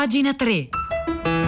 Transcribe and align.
Pagina 0.00 0.32
3. 0.32 1.39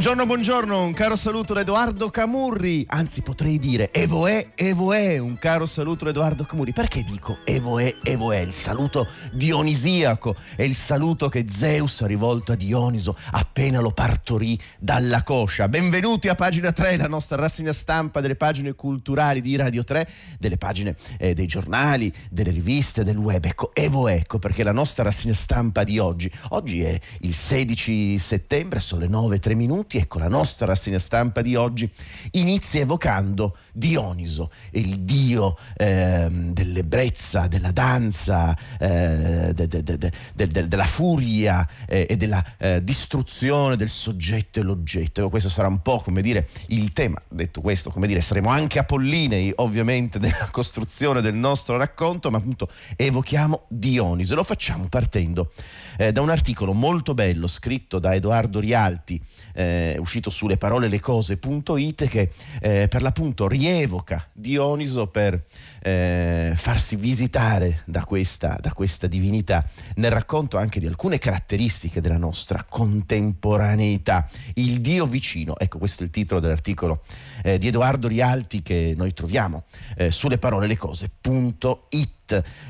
Buongiorno, 0.00 0.24
buongiorno, 0.24 0.82
un 0.82 0.94
caro 0.94 1.14
saluto 1.14 1.52
da 1.52 1.60
Edoardo 1.60 2.08
Camurri, 2.08 2.86
anzi 2.88 3.20
potrei 3.20 3.58
dire 3.58 3.92
Evoè, 3.92 4.52
Evoè, 4.54 5.18
un 5.18 5.38
caro 5.38 5.66
saluto 5.66 6.04
da 6.04 6.10
Edoardo 6.10 6.44
Camurri. 6.44 6.72
Perché 6.72 7.02
dico 7.02 7.36
Evoè, 7.44 7.96
Evoè? 8.02 8.38
Il 8.38 8.52
saluto 8.52 9.06
dionisiaco, 9.30 10.34
è 10.56 10.62
il 10.62 10.74
saluto 10.74 11.28
che 11.28 11.44
Zeus 11.50 12.00
ha 12.00 12.06
rivolto 12.06 12.52
a 12.52 12.54
Dioniso 12.54 13.14
appena 13.32 13.80
lo 13.80 13.90
partorì 13.90 14.58
dalla 14.78 15.22
coscia. 15.22 15.68
Benvenuti 15.68 16.28
a 16.28 16.34
pagina 16.34 16.72
3, 16.72 16.96
la 16.96 17.06
nostra 17.06 17.36
rassegna 17.36 17.74
stampa 17.74 18.22
delle 18.22 18.36
pagine 18.36 18.72
culturali 18.72 19.42
di 19.42 19.54
Radio 19.54 19.84
3, 19.84 20.08
delle 20.38 20.56
pagine 20.56 20.96
eh, 21.18 21.34
dei 21.34 21.46
giornali, 21.46 22.10
delle 22.30 22.52
riviste, 22.52 23.04
del 23.04 23.18
web. 23.18 23.44
Ecco, 23.44 23.74
Evoè, 23.74 24.14
ecco 24.14 24.38
perché 24.38 24.62
la 24.62 24.72
nostra 24.72 25.04
rassegna 25.04 25.34
stampa 25.34 25.84
di 25.84 25.98
oggi, 25.98 26.32
oggi 26.50 26.80
è 26.84 26.98
il 27.20 27.34
16 27.34 28.18
settembre, 28.18 28.80
sono 28.80 29.02
le 29.02 29.08
9 29.08 29.38
3 29.38 29.54
minuti 29.54 29.88
minuti, 29.90 29.98
ecco 29.98 30.18
la 30.18 30.28
nostra 30.28 30.66
rassegna 30.66 30.98
stampa 30.98 31.40
di 31.40 31.56
oggi 31.56 31.90
inizia 32.32 32.80
evocando 32.80 33.56
Dioniso, 33.72 34.50
il 34.72 35.00
dio 35.00 35.56
eh, 35.76 36.28
dell'ebbrezza, 36.30 37.48
della 37.48 37.72
danza, 37.72 38.56
eh, 38.78 39.52
de, 39.52 39.66
de, 39.66 39.82
de, 39.82 40.68
della 40.68 40.84
furia 40.84 41.66
eh, 41.88 42.06
e 42.08 42.16
della 42.16 42.44
eh, 42.58 42.84
distruzione 42.84 43.76
del 43.76 43.88
soggetto 43.88 44.60
e 44.60 44.62
l'oggetto. 44.62 45.28
Questo 45.28 45.48
sarà 45.48 45.68
un 45.68 45.80
po' 45.82 46.00
come 46.00 46.22
dire 46.22 46.48
il 46.68 46.92
tema, 46.92 47.20
detto 47.28 47.60
questo, 47.60 47.90
come 47.90 48.06
dire, 48.06 48.20
saremo 48.20 48.48
anche 48.48 48.78
apollinei 48.78 49.52
ovviamente 49.56 50.18
nella 50.18 50.48
costruzione 50.50 51.20
del 51.20 51.34
nostro 51.34 51.76
racconto, 51.76 52.30
ma 52.30 52.38
appunto 52.38 52.68
evochiamo 52.96 53.64
Dioniso 53.68 54.34
lo 54.34 54.44
facciamo 54.44 54.88
partendo 54.88 55.52
eh, 55.96 56.12
da 56.12 56.20
un 56.20 56.30
articolo 56.30 56.74
molto 56.74 57.14
bello 57.14 57.46
scritto 57.46 57.98
da 57.98 58.14
Edoardo 58.14 58.60
Rialti, 58.60 59.20
eh, 59.54 59.79
uscito 59.98 60.30
sulle 60.30 60.56
parole 60.56 60.88
le 60.88 61.00
cose.it, 61.00 62.06
che 62.08 62.30
eh, 62.60 62.88
per 62.88 63.02
l'appunto 63.02 63.48
rievoca 63.48 64.28
Dioniso 64.32 65.06
per 65.06 65.42
eh, 65.80 66.52
farsi 66.56 66.96
visitare 66.96 67.82
da 67.84 68.04
questa, 68.04 68.58
da 68.60 68.72
questa 68.72 69.06
divinità 69.06 69.64
nel 69.96 70.10
racconto 70.10 70.58
anche 70.58 70.80
di 70.80 70.86
alcune 70.86 71.18
caratteristiche 71.18 72.00
della 72.00 72.16
nostra 72.16 72.64
contemporaneità. 72.68 74.28
Il 74.54 74.80
Dio 74.80 75.06
vicino, 75.06 75.56
ecco 75.58 75.78
questo 75.78 76.02
è 76.02 76.06
il 76.06 76.12
titolo 76.12 76.40
dell'articolo 76.40 77.02
eh, 77.42 77.58
di 77.58 77.68
Edoardo 77.68 78.08
Rialti 78.08 78.62
che 78.62 78.94
noi 78.96 79.12
troviamo 79.12 79.64
eh, 79.96 80.10
sulle 80.10 80.38
parole 80.38 80.66
le 80.66 80.76
cose.it. 80.76 82.18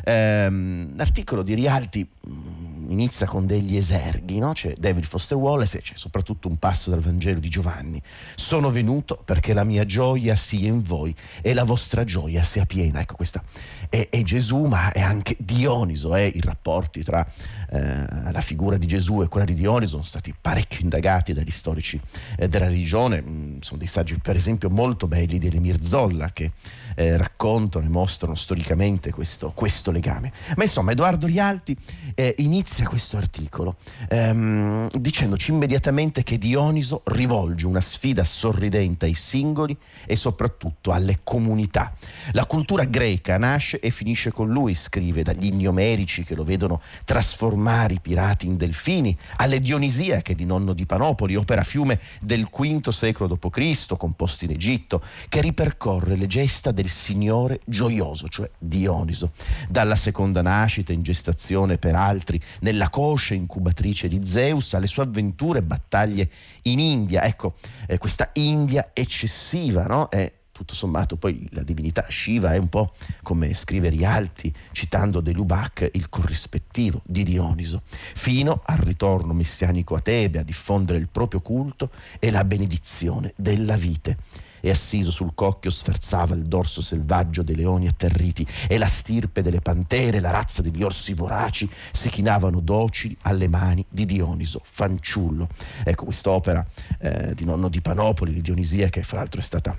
Ehm, 0.05 0.97
l'articolo 0.97 1.43
di 1.43 1.55
Rialti 1.55 2.07
mm, 2.07 2.91
inizia 2.91 3.27
con 3.27 3.47
degli 3.47 3.77
eserghi, 3.77 4.39
no? 4.39 4.53
c'è 4.53 4.75
David 4.79 5.05
Foster 5.05 5.37
Wallace 5.37 5.79
e 5.79 5.83
c'è 5.83 5.93
soprattutto 5.97 6.49
un 6.49 6.57
passo 6.59 6.89
dal 6.91 7.01
Vangelo 7.01 7.41
di 7.41 7.49
Giovanni. 7.49 8.01
Sono 8.35 8.71
venuto 8.71 9.21
perché 9.23 9.53
la 9.53 9.65
mia 9.65 9.85
gioia 9.85 10.35
sia 10.35 10.69
in 10.69 10.83
voi 10.83 11.15
e 11.43 11.53
la 11.53 11.65
vostra 11.65 12.05
gioia 12.05 12.43
sia 12.43 12.65
piena. 12.65 13.00
Ecco, 13.01 13.17
questa 13.17 13.43
è, 13.89 14.09
è 14.11 14.23
Gesù, 14.23 14.65
ma 14.65 14.93
è 14.93 15.01
anche 15.01 15.37
Dioniso. 15.39 16.15
Eh? 16.17 16.31
I 16.35 16.41
rapporti 16.41 17.03
tra 17.03 17.27
eh, 17.71 18.31
la 18.31 18.41
figura 18.41 18.77
di 18.77 18.87
Gesù 18.87 19.23
e 19.23 19.29
quella 19.29 19.47
di 19.47 19.55
Dioniso 19.55 19.93
sono 19.93 20.03
stati 20.05 20.35
parecchio 20.39 20.81
indagati 20.83 21.33
dagli 21.33 21.51
storici 21.51 22.01
eh, 22.37 22.49
della 22.49 22.67
religione. 22.67 23.23
Mm, 23.23 23.59
sono 23.61 23.79
dei 23.79 23.89
saggi, 23.89 24.19
per 24.19 24.37
esempio, 24.37 24.71
molto 24.71 25.07
belli 25.07 25.39
di 25.39 25.47
Elimir 25.47 25.83
Zolla 25.85 26.31
che 26.33 26.53
eh, 27.01 27.17
raccontano 27.17 27.87
e 27.87 27.89
mostrano 27.89 28.35
storicamente 28.35 29.11
questo, 29.11 29.53
questo, 29.55 29.91
legame. 29.91 30.31
Ma 30.57 30.65
insomma, 30.65 30.93
Edoardo 30.93 31.27
Rialti 31.27 31.75
eh, 32.15 32.35
inizia 32.39 32.87
questo 32.87 33.17
articolo 33.17 33.77
ehm, 34.09 34.91
dicendoci 34.91 35.51
immediatamente 35.51 36.23
che 36.23 36.37
Dioniso 36.37 37.01
rivolge 37.07 37.67
una 37.67 37.81
sfida 37.81 38.23
sorridente 38.23 39.07
ai 39.07 39.15
singoli 39.15 39.75
e 40.05 40.15
soprattutto 40.15 40.93
alle 40.93 41.21
comunità. 41.25 41.91
La 42.33 42.45
cultura 42.45 42.85
greca 42.85 43.39
nasce 43.39 43.81
e 43.81 43.89
finisce 43.91 44.31
con 44.31 44.51
lui, 44.51 44.75
scrive, 44.75 45.23
dagli 45.23 45.47
inni 45.47 45.67
omerici 45.67 46.23
che 46.23 46.35
lo 46.35 46.45
vedono 46.45 46.83
trasformare 47.07 47.95
i 47.95 48.01
pirati 48.01 48.47
in 48.47 48.59
delfini, 48.59 49.17
alle 49.37 49.61
Dionisiache 49.61 50.35
di 50.35 50.45
nonno 50.45 50.75
di 50.75 50.85
Panopoli, 50.85 51.35
opera 51.35 51.63
fiume 51.63 51.99
del 52.21 52.45
V 52.45 52.89
secolo 52.91 53.39
d.C., 53.39 53.97
composto 53.97 54.45
in 54.45 54.51
Egitto, 54.51 55.03
che 55.31 55.41
ripercorre 55.41 56.15
le 56.15 56.27
gesta 56.27 56.73
del 56.73 56.89
Signore 56.91 57.61
gioioso, 57.65 58.29
cioè 58.29 58.51
Dioniso. 58.59 59.33
Dalla 59.69 59.97
seconda 59.97 60.43
nascita 60.43 60.93
in 60.93 61.03
gestazione 61.03 61.79
per 61.79 61.95
altri, 61.95 62.41
nella 62.61 62.91
coscia 62.91 63.35
incubatrice 63.35 64.09
di 64.09 64.21
Zeus, 64.25 64.75
alle 64.75 64.87
sue 64.87 65.05
avventure 65.05 65.61
e 65.61 65.63
battaglie 65.63 66.31
in 66.63 66.79
India. 66.79 67.25
Ecco, 67.25 67.55
eh, 67.87 67.99
questa 67.99 68.31
India 68.35 68.91
eccessiva, 68.93 69.85
no? 69.85 70.09
È 70.09 70.31
tutto 70.61 70.75
sommato 70.75 71.17
poi 71.17 71.49
la 71.53 71.63
divinità 71.63 72.05
Shiva 72.11 72.53
è 72.53 72.59
un 72.59 72.69
po' 72.69 72.93
come 73.23 73.55
scrive 73.55 73.89
Rialti 73.89 74.53
citando 74.73 75.21
De 75.21 75.33
Lubac 75.33 75.89
il 75.95 76.11
corrispettivo 76.11 77.01
di 77.07 77.25
Dioniso, 77.25 77.81
fino 77.87 78.61
al 78.67 78.77
ritorno 78.77 79.33
messianico 79.33 79.95
a 79.95 80.01
Tebe 80.01 80.41
a 80.41 80.43
diffondere 80.43 80.99
il 80.99 81.09
proprio 81.09 81.41
culto 81.41 81.91
e 82.19 82.31
la 82.31 82.45
benedizione 82.45 83.33
della 83.37 83.77
vite 83.77 84.19
e 84.61 84.71
assiso 84.71 85.11
sul 85.11 85.33
cocchio 85.35 85.71
sferzava 85.71 86.35
il 86.35 86.45
dorso 86.45 86.81
selvaggio 86.81 87.43
dei 87.43 87.57
leoni 87.57 87.87
atterriti 87.87 88.47
e 88.69 88.79
la 88.79 88.87
stirpe 88.87 89.43
delle 89.43 89.61
pantere, 89.61 90.21
la 90.21 90.31
razza 90.31 90.63
degli 90.63 90.83
orsi 90.83 91.15
voraci 91.15 91.69
si 91.93 92.09
chinavano 92.11 92.61
docili 92.61 93.17
alle 93.23 93.49
mani 93.49 93.85
di 93.89 94.05
Dioniso, 94.07 94.61
fanciullo. 94.65 95.49
Ecco 95.85 96.05
quest'opera 96.05 96.65
eh, 96.99 97.35
di 97.35 97.45
nonno 97.45 97.69
di 97.69 97.81
Panopoli, 97.81 98.33
di 98.33 98.41
Dionisia, 98.41 98.89
che 98.89 99.03
fra 99.03 99.19
l'altro 99.19 99.41
è 99.41 99.45
stata 99.45 99.77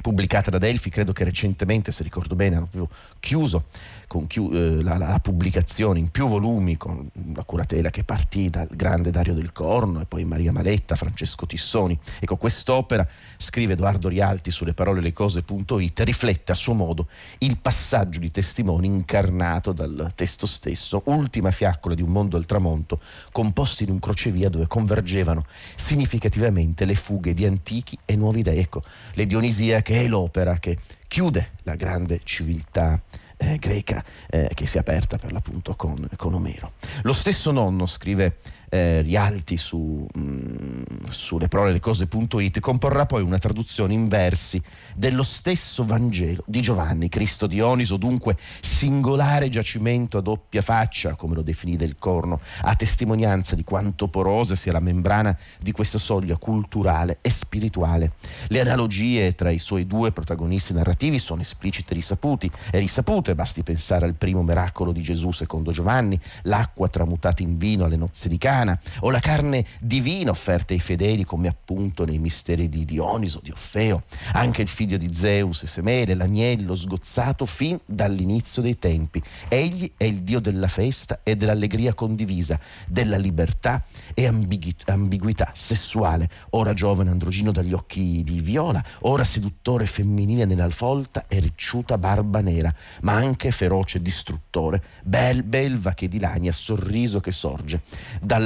pubblicata 0.00 0.50
da 0.50 0.58
Delphi, 0.58 0.90
credo 0.90 1.12
che 1.12 1.24
recentemente, 1.24 1.90
se 1.90 2.02
ricordo 2.02 2.34
bene, 2.36 2.56
hanno 2.56 2.66
proprio 2.66 2.96
chiuso 3.18 3.66
con 4.10 4.26
chiu- 4.26 4.52
eh, 4.52 4.82
la, 4.82 4.98
la, 4.98 5.20
pubblicazione 5.20 6.00
in 6.00 6.08
più 6.08 6.26
volumi 6.26 6.76
con 6.76 7.08
la 7.32 7.44
curatela 7.44 7.90
che 7.90 8.02
partì 8.02 8.50
dal 8.50 8.66
grande 8.68 9.10
Dario 9.10 9.34
del 9.34 9.52
Corno 9.52 10.00
e 10.00 10.04
poi 10.04 10.24
Maria 10.24 10.50
Maletta, 10.50 10.96
Francesco 10.96 11.46
Tissoni. 11.46 11.96
Ecco, 12.18 12.36
quest'opera, 12.36 13.06
scrive 13.36 13.74
Edoardo 13.74 14.08
Rialti 14.08 14.50
sulle 14.50 14.74
parole 14.74 15.00
le 15.00 15.12
cose.it, 15.12 16.00
riflette 16.00 16.50
a 16.50 16.56
suo 16.56 16.74
modo 16.74 17.06
il 17.38 17.58
passaggio 17.58 18.18
di 18.18 18.32
testimoni 18.32 18.88
incarnato 18.88 19.70
dal 19.70 20.10
testo 20.16 20.44
stesso, 20.44 21.02
ultima 21.04 21.52
fiaccola 21.52 21.94
di 21.94 22.02
un 22.02 22.10
mondo 22.10 22.36
al 22.36 22.46
tramonto, 22.46 22.98
composto 23.30 23.84
in 23.84 23.90
un 23.90 24.00
crocevia 24.00 24.48
dove 24.48 24.66
convergevano 24.66 25.44
significativamente 25.76 26.84
le 26.84 26.96
fughe 26.96 27.32
di 27.32 27.46
antichi 27.46 27.96
e 28.04 28.16
nuovi 28.16 28.42
dei. 28.42 28.58
Ecco, 28.58 28.82
le 29.12 29.24
Dionisiache 29.24 30.02
è 30.02 30.08
l'opera 30.08 30.58
che 30.58 30.76
chiude 31.06 31.50
la 31.62 31.76
grande 31.76 32.18
civiltà 32.24 33.00
eh, 33.40 33.56
greca 33.56 34.04
eh, 34.28 34.50
che 34.54 34.66
si 34.66 34.76
è 34.76 34.80
aperta 34.80 35.16
per 35.16 35.32
l'appunto 35.32 35.74
con, 35.74 36.08
con 36.16 36.34
Omero. 36.34 36.72
Lo 37.02 37.12
stesso 37.12 37.50
nonno 37.50 37.86
scrive 37.86 38.36
eh, 38.70 39.02
Rialti 39.02 39.56
su, 39.56 40.06
mh, 40.12 40.20
mm, 40.20 40.82
sulle 41.10 41.48
parole 41.48 41.72
le 41.72 41.80
cose.it 41.80 42.60
comporrà 42.60 43.04
poi 43.04 43.22
una 43.22 43.38
traduzione 43.38 43.92
in 43.92 44.08
versi 44.08 44.62
dello 44.94 45.22
stesso 45.22 45.84
Vangelo 45.84 46.42
di 46.46 46.62
Giovanni, 46.62 47.08
Cristo 47.08 47.46
Dioniso, 47.46 47.96
dunque 47.96 48.36
singolare 48.60 49.48
giacimento 49.48 50.18
a 50.18 50.20
doppia 50.22 50.62
faccia, 50.62 51.14
come 51.14 51.34
lo 51.34 51.42
definì 51.42 51.76
del 51.76 51.96
corno, 51.98 52.40
a 52.62 52.74
testimonianza 52.74 53.54
di 53.54 53.64
quanto 53.64 54.08
porosa 54.08 54.54
sia 54.54 54.72
la 54.72 54.80
membrana 54.80 55.36
di 55.60 55.72
questa 55.72 55.98
soglia 55.98 56.36
culturale 56.36 57.18
e 57.20 57.30
spirituale. 57.30 58.12
Le 58.48 58.60
analogie 58.60 59.34
tra 59.34 59.50
i 59.50 59.58
suoi 59.58 59.86
due 59.86 60.12
protagonisti 60.12 60.72
narrativi 60.72 61.18
sono 61.18 61.42
esplicite 61.42 61.94
risaputi, 61.94 62.50
e 62.70 62.78
risapute, 62.78 63.34
basti 63.34 63.62
pensare 63.62 64.06
al 64.06 64.14
primo 64.14 64.42
miracolo 64.42 64.92
di 64.92 65.02
Gesù 65.02 65.32
secondo 65.32 65.72
Giovanni, 65.72 66.18
l'acqua 66.42 66.88
tramutata 66.88 67.42
in 67.42 67.56
vino 67.56 67.84
alle 67.84 67.96
nozze 67.96 68.28
di 68.28 68.38
Cana, 68.60 68.78
o 69.00 69.10
la 69.10 69.20
carne 69.20 69.64
divina 69.80 70.30
offerta 70.30 70.74
ai 70.74 70.80
fedeli 70.80 71.24
come 71.24 71.48
appunto 71.48 72.04
nei 72.04 72.18
misteri 72.18 72.68
di 72.68 72.84
Dioniso, 72.84 73.40
di 73.42 73.50
Orfeo, 73.50 74.02
anche 74.32 74.60
il 74.60 74.68
figlio 74.68 74.98
di 74.98 75.14
Zeus 75.14 75.62
e 75.62 75.66
Semele, 75.66 76.14
l'agnello 76.14 76.74
sgozzato 76.74 77.46
fin 77.46 77.78
dall'inizio 77.86 78.60
dei 78.60 78.78
tempi. 78.78 79.22
Egli 79.48 79.92
è 79.96 80.04
il 80.04 80.22
Dio 80.22 80.40
della 80.40 80.68
festa 80.68 81.20
e 81.22 81.36
dell'allegria 81.36 81.94
condivisa, 81.94 82.58
della 82.86 83.16
libertà 83.16 83.82
e 84.12 84.26
ambiguità 84.26 85.52
sessuale, 85.54 86.28
ora 86.50 86.74
giovane 86.74 87.10
androgino 87.10 87.52
dagli 87.52 87.72
occhi 87.72 88.22
di 88.22 88.40
viola, 88.40 88.84
ora 89.00 89.24
seduttore 89.24 89.86
femminile 89.86 90.44
nella 90.44 90.68
folta 90.68 91.24
e 91.28 91.38
ricciuta 91.40 91.96
barba 91.96 92.40
nera, 92.40 92.72
ma 93.02 93.14
anche 93.14 93.50
feroce 93.52 94.02
distruttore, 94.02 94.82
bel, 95.02 95.44
belva 95.44 95.94
che 95.94 96.08
dilania, 96.08 96.52
sorriso 96.52 97.20
che 97.20 97.32
sorge 97.32 97.80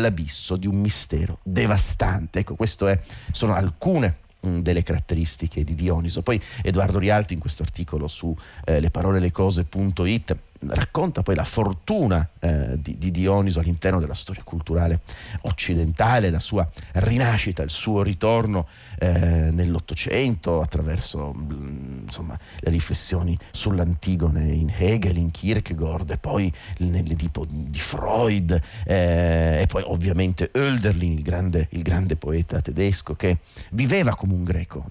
dall'abisso 0.04 0.56
di 0.56 0.66
un 0.66 0.76
mistero 0.76 1.38
devastante. 1.42 2.40
Ecco, 2.40 2.54
queste 2.54 3.02
sono 3.32 3.54
alcune 3.54 4.18
mm, 4.46 4.58
delle 4.58 4.82
caratteristiche 4.82 5.64
di 5.64 5.74
Dioniso. 5.74 6.22
Poi 6.22 6.40
Edoardo 6.62 6.98
Rialti 6.98 7.32
in 7.32 7.40
questo 7.40 7.62
articolo 7.62 8.06
su 8.06 8.36
eh, 8.64 8.80
leparolellecose.it 8.80 10.38
racconta 10.60 11.22
poi 11.22 11.34
la 11.34 11.44
fortuna 11.44 12.28
eh, 12.40 12.80
di, 12.80 12.96
di, 12.98 13.10
Dioniso 13.10 13.60
all'interno 13.60 14.00
della 14.00 14.14
storia 14.14 14.42
culturale 14.42 15.00
occidentale, 15.42 16.30
la 16.30 16.38
sua 16.38 16.68
rinascita, 16.92 17.62
il 17.62 17.70
suo 17.70 18.02
ritorno 18.02 18.66
eh, 18.98 19.50
nell'Ottocento 19.52 20.60
attraverso 20.60 21.32
mm, 21.36 22.02
insomma, 22.04 22.38
le 22.60 22.70
riflessioni 22.70 23.38
sull'Antigone 23.50 24.52
in 24.52 24.72
Hegel, 24.76 25.16
in 25.16 25.30
Kierkegaard 25.30 26.10
e 26.10 26.18
poi 26.18 26.52
nell'Edipo 26.78 27.44
di 27.46 27.78
Freud 27.78 28.60
eh, 28.84 29.60
e 29.62 29.66
poi 29.66 29.82
ovviamente 29.86 30.50
Hölderlin, 30.52 31.12
il 31.12 31.22
grande, 31.22 31.68
il 31.70 31.82
grande, 31.82 32.16
poeta 32.16 32.60
tedesco 32.60 33.14
che 33.14 33.38
viveva 33.70 34.14
come 34.14 34.34
un 34.34 34.44
greco, 34.44 34.86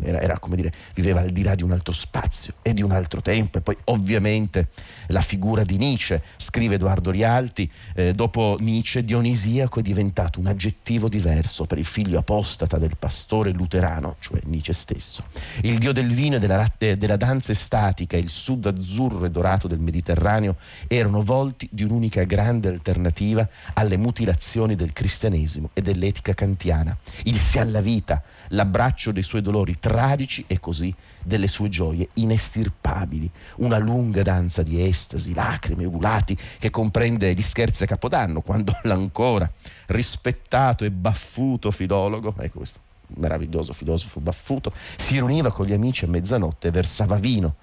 era, 0.00 0.20
era 0.20 0.38
come 0.38 0.56
dire, 0.56 0.72
viveva 0.94 1.20
al 1.20 1.30
di 1.30 1.42
là 1.42 1.54
di 1.54 1.62
un 1.62 1.72
altro 1.72 1.92
spazio 1.92 2.54
e 2.62 2.72
di 2.72 2.82
un 2.82 2.92
altro 2.92 3.20
tempo 3.20 3.58
e 3.58 3.60
poi 3.60 3.76
ovviamente 3.84 4.61
la 5.08 5.20
figura 5.20 5.64
di 5.64 5.76
Nietzsche. 5.76 6.22
Scrive 6.36 6.74
Edoardo 6.74 7.10
Rialti, 7.10 7.70
eh, 7.94 8.14
dopo 8.14 8.56
Nietzsche 8.60 9.04
Dionisiaco 9.04 9.80
è 9.80 9.82
diventato 9.82 10.40
un 10.40 10.46
aggettivo 10.46 11.08
diverso 11.08 11.64
per 11.64 11.78
il 11.78 11.84
figlio 11.84 12.18
apostata 12.18 12.78
del 12.78 12.96
pastore 12.98 13.52
luterano, 13.52 14.16
cioè 14.18 14.40
Nietzsche 14.44 14.72
stesso. 14.72 15.24
Il 15.62 15.78
dio 15.78 15.92
del 15.92 16.12
vino 16.12 16.36
e 16.36 16.38
della, 16.38 16.66
della 16.78 17.16
danza 17.16 17.52
estatica, 17.52 18.16
il 18.16 18.28
sud 18.28 18.66
azzurro 18.66 19.26
e 19.26 19.30
dorato 19.30 19.68
del 19.68 19.80
Mediterraneo 19.80 20.56
erano 20.88 21.20
volti 21.22 21.68
di 21.70 21.84
un'unica 21.84 22.24
grande 22.24 22.68
alternativa 22.68 23.48
alle 23.74 23.96
mutilazioni 23.96 24.74
del 24.74 24.92
cristianesimo 24.92 25.70
e 25.72 25.82
dell'etica 25.82 26.34
kantiana. 26.34 26.96
Il 27.24 27.38
si 27.38 27.58
alla 27.58 27.80
vita, 27.80 28.22
l'abbraccio 28.48 29.12
dei 29.12 29.22
suoi 29.22 29.42
dolori 29.42 29.78
tragici 29.78 30.44
e 30.46 30.58
così 30.58 30.94
delle 31.22 31.46
sue 31.46 31.68
gioie 31.68 32.08
inestirpabili, 32.14 33.30
una 33.56 33.78
lunga 33.78 34.22
danza 34.22 34.41
di 34.62 34.84
estasi, 34.84 35.34
lacrime, 35.34 35.84
ululati 35.84 36.36
che 36.58 36.70
comprende 36.70 37.32
gli 37.34 37.42
scherzi 37.42 37.84
a 37.84 37.86
Capodanno, 37.86 38.40
quando 38.40 38.72
l'ancora 38.84 39.50
rispettato 39.86 40.84
e 40.84 40.90
baffuto 40.90 41.70
filologo, 41.70 42.34
ecco 42.38 42.58
questo 42.58 42.80
meraviglioso 43.16 43.72
filosofo 43.72 44.20
baffuto, 44.20 44.72
si 44.96 45.14
riuniva 45.14 45.52
con 45.52 45.66
gli 45.66 45.72
amici 45.72 46.04
a 46.04 46.08
mezzanotte 46.08 46.68
e 46.68 46.70
versava 46.70 47.16
vino 47.16 47.56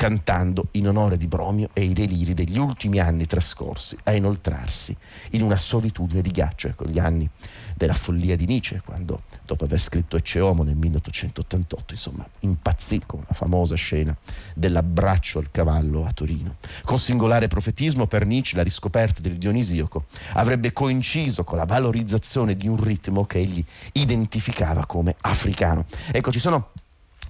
cantando 0.00 0.68
in 0.72 0.88
onore 0.88 1.18
di 1.18 1.26
Bromio 1.26 1.68
e 1.74 1.82
i 1.82 1.92
deliri 1.92 2.32
degli 2.32 2.56
ultimi 2.56 3.00
anni 3.00 3.26
trascorsi 3.26 3.98
a 4.04 4.14
inoltrarsi 4.14 4.96
in 5.32 5.42
una 5.42 5.58
solitudine 5.58 6.22
di 6.22 6.30
ghiaccio, 6.30 6.68
ecco 6.68 6.86
gli 6.86 6.98
anni 6.98 7.28
della 7.76 7.92
follia 7.92 8.34
di 8.34 8.46
Nietzsche, 8.46 8.80
quando 8.82 9.24
dopo 9.44 9.64
aver 9.64 9.78
scritto 9.78 10.16
Ecce 10.16 10.40
Homo 10.40 10.62
nel 10.62 10.76
1888, 10.76 11.92
insomma, 11.92 12.26
impazzì 12.40 13.02
con 13.04 13.22
la 13.26 13.34
famosa 13.34 13.74
scena 13.74 14.16
dell'abbraccio 14.54 15.38
al 15.38 15.50
cavallo 15.50 16.06
a 16.06 16.12
Torino. 16.12 16.56
Con 16.82 16.98
singolare 16.98 17.48
profetismo 17.48 18.06
per 18.06 18.24
Nietzsche 18.24 18.56
la 18.56 18.62
riscoperta 18.62 19.20
del 19.20 19.36
Dionisiaco 19.36 20.06
avrebbe 20.32 20.72
coinciso 20.72 21.44
con 21.44 21.58
la 21.58 21.66
valorizzazione 21.66 22.56
di 22.56 22.68
un 22.68 22.82
ritmo 22.82 23.26
che 23.26 23.36
egli 23.36 23.62
identificava 23.92 24.86
come 24.86 25.14
africano. 25.20 25.84
Ecco, 26.10 26.32
ci 26.32 26.38
sono 26.38 26.70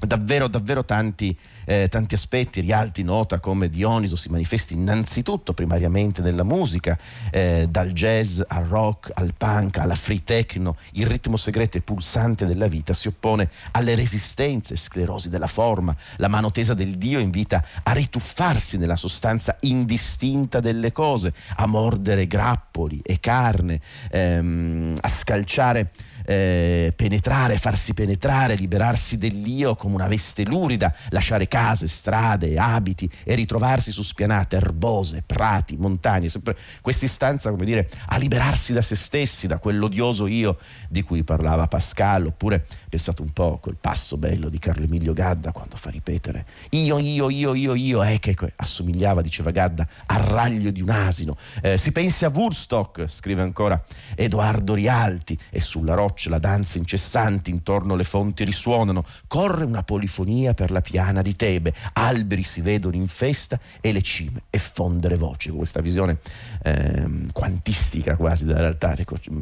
davvero, 0.06 0.48
davvero 0.48 0.84
tanti, 0.84 1.36
eh, 1.64 1.88
tanti, 1.88 2.14
aspetti. 2.14 2.60
Rialti 2.60 3.02
nota 3.02 3.38
come 3.40 3.68
Dioniso 3.68 4.16
si 4.16 4.28
manifesti 4.28 4.74
innanzitutto 4.74 5.52
primariamente 5.52 6.22
nella 6.22 6.42
musica, 6.42 6.98
eh, 7.30 7.66
dal 7.68 7.92
jazz 7.92 8.40
al 8.46 8.64
rock, 8.64 9.10
al 9.14 9.34
punk, 9.36 9.78
alla 9.78 9.94
free 9.94 10.22
techno. 10.24 10.76
Il 10.92 11.06
ritmo 11.06 11.36
segreto 11.36 11.76
e 11.76 11.82
pulsante 11.82 12.46
della 12.46 12.66
vita 12.66 12.94
si 12.94 13.08
oppone 13.08 13.50
alle 13.72 13.94
resistenze, 13.94 14.76
sclerosi 14.76 15.28
della 15.28 15.46
forma. 15.46 15.94
La 16.16 16.28
mano 16.28 16.50
tesa 16.50 16.74
del 16.74 16.96
Dio 16.96 17.18
invita 17.18 17.64
a 17.82 17.92
rituffarsi 17.92 18.78
nella 18.78 18.96
sostanza 18.96 19.56
indistinta 19.60 20.60
delle 20.60 20.92
cose, 20.92 21.32
a 21.56 21.66
mordere 21.66 22.26
grappoli 22.26 23.00
e 23.04 23.20
carne, 23.20 23.80
ehm, 24.10 24.96
a 25.00 25.08
scalciare 25.08 25.90
eh, 26.30 26.92
penetrare, 26.94 27.56
farsi 27.56 27.92
penetrare, 27.92 28.54
liberarsi 28.54 29.18
dell'io 29.18 29.74
come 29.74 29.96
una 29.96 30.06
veste 30.06 30.44
lurida, 30.44 30.94
lasciare 31.08 31.48
case, 31.48 31.88
strade, 31.88 32.56
abiti 32.56 33.10
e 33.24 33.34
ritrovarsi 33.34 33.90
su 33.90 34.02
spianate 34.02 34.54
erbose, 34.54 35.24
prati, 35.26 35.76
montagne, 35.76 36.28
sempre 36.28 36.56
questa 36.80 37.06
istanza, 37.06 37.50
come 37.50 37.64
dire, 37.64 37.90
a 38.06 38.16
liberarsi 38.16 38.72
da 38.72 38.80
se 38.80 38.94
stessi, 38.94 39.48
da 39.48 39.58
quell'odioso 39.58 40.28
io 40.28 40.56
di 40.88 41.02
cui 41.02 41.24
parlava 41.24 41.66
Pascal, 41.66 42.26
oppure 42.26 42.64
pensate 42.88 43.22
un 43.22 43.32
po' 43.32 43.58
quel 43.60 43.76
passo 43.80 44.16
bello 44.16 44.48
di 44.48 44.60
Carlo 44.60 44.84
Emilio 44.84 45.12
Gadda 45.12 45.50
quando 45.50 45.74
fa 45.74 45.90
ripetere 45.90 46.44
io, 46.70 46.98
io, 46.98 47.28
io, 47.28 47.54
io, 47.54 47.74
io, 47.74 48.04
eh, 48.04 48.20
che 48.20 48.36
assomigliava, 48.54 49.20
diceva 49.20 49.50
Gadda, 49.50 49.86
al 50.06 50.22
raglio 50.22 50.70
di 50.70 50.80
un 50.80 50.90
asino. 50.90 51.36
Eh, 51.60 51.76
si 51.76 51.90
pensi 51.90 52.24
a 52.24 52.30
Woodstock, 52.32 53.08
scrive 53.08 53.42
ancora 53.42 53.82
Edoardo 54.14 54.74
Rialti, 54.74 55.36
e 55.50 55.60
sulla 55.60 55.94
roccia 55.94 56.19
rocce, 56.20 56.28
la 56.28 56.38
danza 56.38 56.76
incessante 56.76 57.50
intorno 57.50 57.94
alle 57.94 58.04
fonti 58.04 58.44
risuonano, 58.44 59.04
corre 59.26 59.64
una 59.64 59.82
polifonia 59.82 60.52
per 60.52 60.70
la 60.70 60.82
piana 60.82 61.22
di 61.22 61.34
Tebe, 61.34 61.72
alberi 61.94 62.42
si 62.42 62.60
vedono 62.60 62.96
in 62.96 63.08
festa 63.08 63.58
e 63.80 63.92
le 63.92 64.02
cime 64.02 64.42
effondere 64.50 65.16
con 65.16 65.56
questa 65.56 65.80
visione 65.80 66.18
eh, 66.62 67.08
quantistica 67.32 68.16
quasi 68.16 68.44
della 68.44 68.60
realtà, 68.60 68.94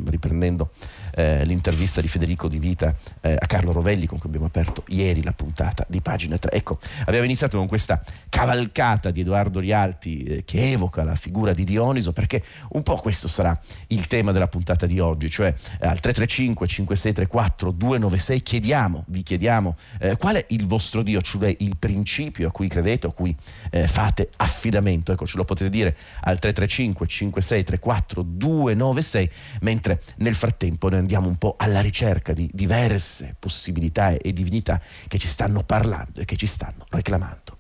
riprendendo 0.07 0.71
eh, 1.15 1.45
l'intervista 1.45 2.01
di 2.01 2.09
Federico 2.09 2.49
Di 2.49 2.59
Vita 2.59 2.95
eh, 3.21 3.37
a 3.39 3.47
Carlo 3.47 3.73
Rovelli 3.73 4.07
con 4.07 4.19
cui 4.19 4.29
abbiamo 4.29 4.47
aperto 4.47 4.85
ieri 4.89 5.23
la 5.23 5.33
puntata 5.33 5.85
di 5.89 6.01
pagina 6.01 6.39
3. 6.39 6.53
Ecco, 6.53 6.79
abbiamo 7.07 7.25
iniziato 7.25 7.57
con 7.57 7.67
questa 7.67 8.03
cavalcata 8.39 9.11
di 9.11 9.23
Edoardo 9.23 9.59
Rialti 9.59 10.23
eh, 10.23 10.45
che 10.45 10.71
evoca 10.71 11.03
la 11.03 11.17
figura 11.17 11.53
di 11.53 11.65
Dioniso 11.65 12.13
perché 12.13 12.45
un 12.71 12.85
po' 12.85 12.95
questo 12.95 13.27
sarà 13.27 13.59
il 13.89 14.07
tema 14.07 14.31
della 14.31 14.47
puntata 14.47 14.87
di 14.87 15.01
oggi, 15.01 15.29
cioè 15.29 15.49
eh, 15.49 15.87
al 15.87 15.99
335 15.99 16.67
5634 16.69 17.73
296 17.73 18.43
chiediamo, 18.43 19.05
vi 19.09 19.25
chiediamo 19.25 19.77
eh, 19.99 20.17
qual 20.17 20.37
è 20.37 20.47
il 20.51 20.67
vostro 20.67 21.03
Dio, 21.03 21.21
cioè 21.21 21.53
il 21.59 21.77
principio 21.79 22.47
a 22.47 22.53
cui 22.53 22.69
credete, 22.69 23.09
a 23.09 23.11
cui 23.11 23.35
eh, 23.71 23.89
fate 23.89 24.31
affidamento. 24.37 25.11
Ecco, 25.11 25.27
ce 25.27 25.37
lo 25.37 25.45
potete 25.45 25.69
dire 25.69 25.97
al 26.21 26.39
335 26.39 27.07
5634 27.09 28.23
296, 28.23 29.31
mentre 29.63 30.01
nel 30.19 30.37
frattempo 30.37 30.89
noi 30.89 31.01
andiamo 31.01 31.27
un 31.27 31.37
po' 31.37 31.57
alla 31.59 31.81
ricerca 31.81 32.33
di 32.33 32.49
diverse 32.53 33.35
possibilità 33.37 34.11
e 34.11 34.33
divinità 34.33 34.81
che 35.09 35.19
ci 35.19 35.27
stanno 35.27 35.65
parlando 35.65 36.21
e 36.21 36.25
che 36.25 36.37
ci 36.37 36.47
stanno 36.47 36.85
reclamando. 36.91 37.58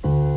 Thank 0.00 0.12
you. 0.12 0.27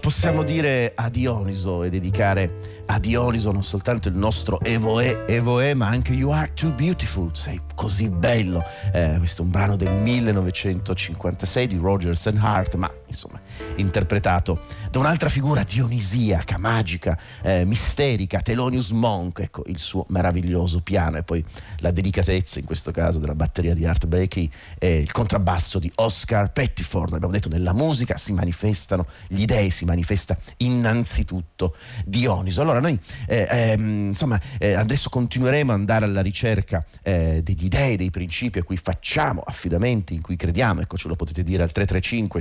Possiamo 0.00 0.42
dire 0.42 0.92
a 0.96 1.08
Dioniso 1.08 1.84
e 1.84 1.88
dedicare 1.88 2.82
a 2.86 2.98
Dioniso 2.98 3.52
non 3.52 3.62
soltanto 3.62 4.08
il 4.08 4.16
nostro 4.16 4.60
Evoe, 4.60 5.24
Evoe, 5.26 5.72
ma 5.74 5.86
anche 5.86 6.12
You 6.12 6.30
Are 6.30 6.50
Too 6.52 6.72
Beautiful, 6.72 7.30
sei 7.32 7.60
così 7.76 8.08
bello. 8.08 8.64
Eh, 8.92 9.14
questo 9.18 9.42
è 9.42 9.44
un 9.44 9.52
brano 9.52 9.76
del 9.76 9.92
1956 9.92 11.68
di 11.68 11.76
Rogers 11.76 12.26
and 12.26 12.38
Hart, 12.42 12.74
ma 12.74 12.92
insomma 13.08 13.40
interpretato 13.76 14.60
da 14.90 14.98
un'altra 14.98 15.28
figura 15.28 15.62
dionisiaca, 15.62 16.58
magica, 16.58 17.18
eh, 17.42 17.64
misterica, 17.64 18.40
Thelonious 18.40 18.90
Monk, 18.90 19.40
ecco 19.40 19.62
il 19.66 19.78
suo 19.78 20.04
meraviglioso 20.08 20.80
piano 20.80 21.18
e 21.18 21.22
poi 21.22 21.44
la 21.78 21.90
delicatezza 21.90 22.58
in 22.58 22.64
questo 22.64 22.90
caso 22.90 23.18
della 23.18 23.34
batteria 23.34 23.74
di 23.74 23.84
Art 23.84 24.06
Blakey 24.06 24.50
e 24.78 24.98
il 24.98 25.12
contrabbasso 25.12 25.78
di 25.78 25.90
Oscar 25.96 26.52
Pettiford. 26.52 27.14
Abbiamo 27.14 27.32
detto 27.32 27.48
nella 27.48 27.72
musica 27.72 28.16
si 28.16 28.32
manifestano 28.32 29.06
gli 29.26 29.44
dei, 29.44 29.70
si 29.70 29.84
manifesta 29.84 30.36
innanzitutto 30.58 31.76
Dioniso. 32.04 32.62
Allora 32.62 32.80
noi 32.80 32.98
eh, 33.26 33.46
ehm, 33.50 34.06
insomma 34.08 34.40
eh, 34.58 34.74
adesso 34.74 35.08
continueremo 35.08 35.72
ad 35.72 35.78
andare 35.78 36.04
alla 36.04 36.22
ricerca 36.22 36.84
eh, 37.02 37.40
degli 37.42 37.68
dei, 37.68 37.96
dei 37.96 38.10
principi 38.10 38.58
a 38.58 38.62
cui 38.62 38.76
facciamo 38.76 39.42
affidamenti, 39.44 40.14
in 40.14 40.22
cui 40.22 40.36
crediamo, 40.36 40.80
ecco 40.80 40.96
ce 40.96 41.08
lo 41.08 41.16
potete 41.16 41.42
dire 41.42 41.62
al 41.62 41.72
335 41.72 42.40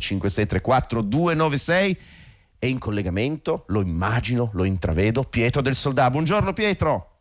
5634 0.60 1.02
296 1.02 1.98
e 2.60 2.68
in 2.68 2.80
collegamento, 2.80 3.66
lo 3.68 3.82
immagino, 3.82 4.50
lo 4.54 4.64
intravedo, 4.64 5.24
Pietro 5.24 5.62
del 5.62 5.76
Soldà. 5.76 6.10
Buongiorno 6.10 6.54
Pietro. 6.54 7.12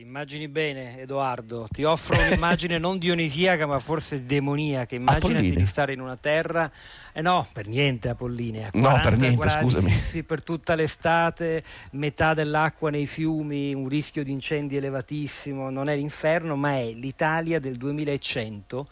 Immagini 0.00 0.46
bene, 0.46 1.00
Edoardo. 1.00 1.66
Ti 1.68 1.82
offro 1.82 2.16
un'immagine 2.20 2.78
non 2.78 2.98
dionisiaca, 2.98 3.66
ma 3.66 3.80
forse 3.80 4.24
demoniaca. 4.24 4.94
Immaginati 4.94 5.32
Apolline. 5.32 5.56
di 5.56 5.66
stare 5.66 5.92
in 5.92 6.00
una 6.00 6.14
terra. 6.14 6.70
Eh 7.12 7.20
no, 7.20 7.48
per 7.52 7.66
niente 7.66 8.08
Apollinea. 8.08 8.68
No, 8.74 9.00
per 9.02 9.18
niente, 9.18 9.44
gradi 9.44 9.64
scusami. 9.64 9.90
fissi 9.90 10.22
per 10.22 10.44
tutta 10.44 10.76
l'estate, 10.76 11.64
metà 11.92 12.32
dell'acqua 12.32 12.90
nei 12.90 13.06
fiumi, 13.06 13.74
un 13.74 13.88
rischio 13.88 14.22
di 14.22 14.30
incendi 14.30 14.76
elevatissimo. 14.76 15.68
Non 15.68 15.88
è 15.88 15.96
l'inferno, 15.96 16.54
ma 16.54 16.74
è 16.74 16.92
l'Italia 16.92 17.58
del 17.58 17.74
2100 17.74 18.86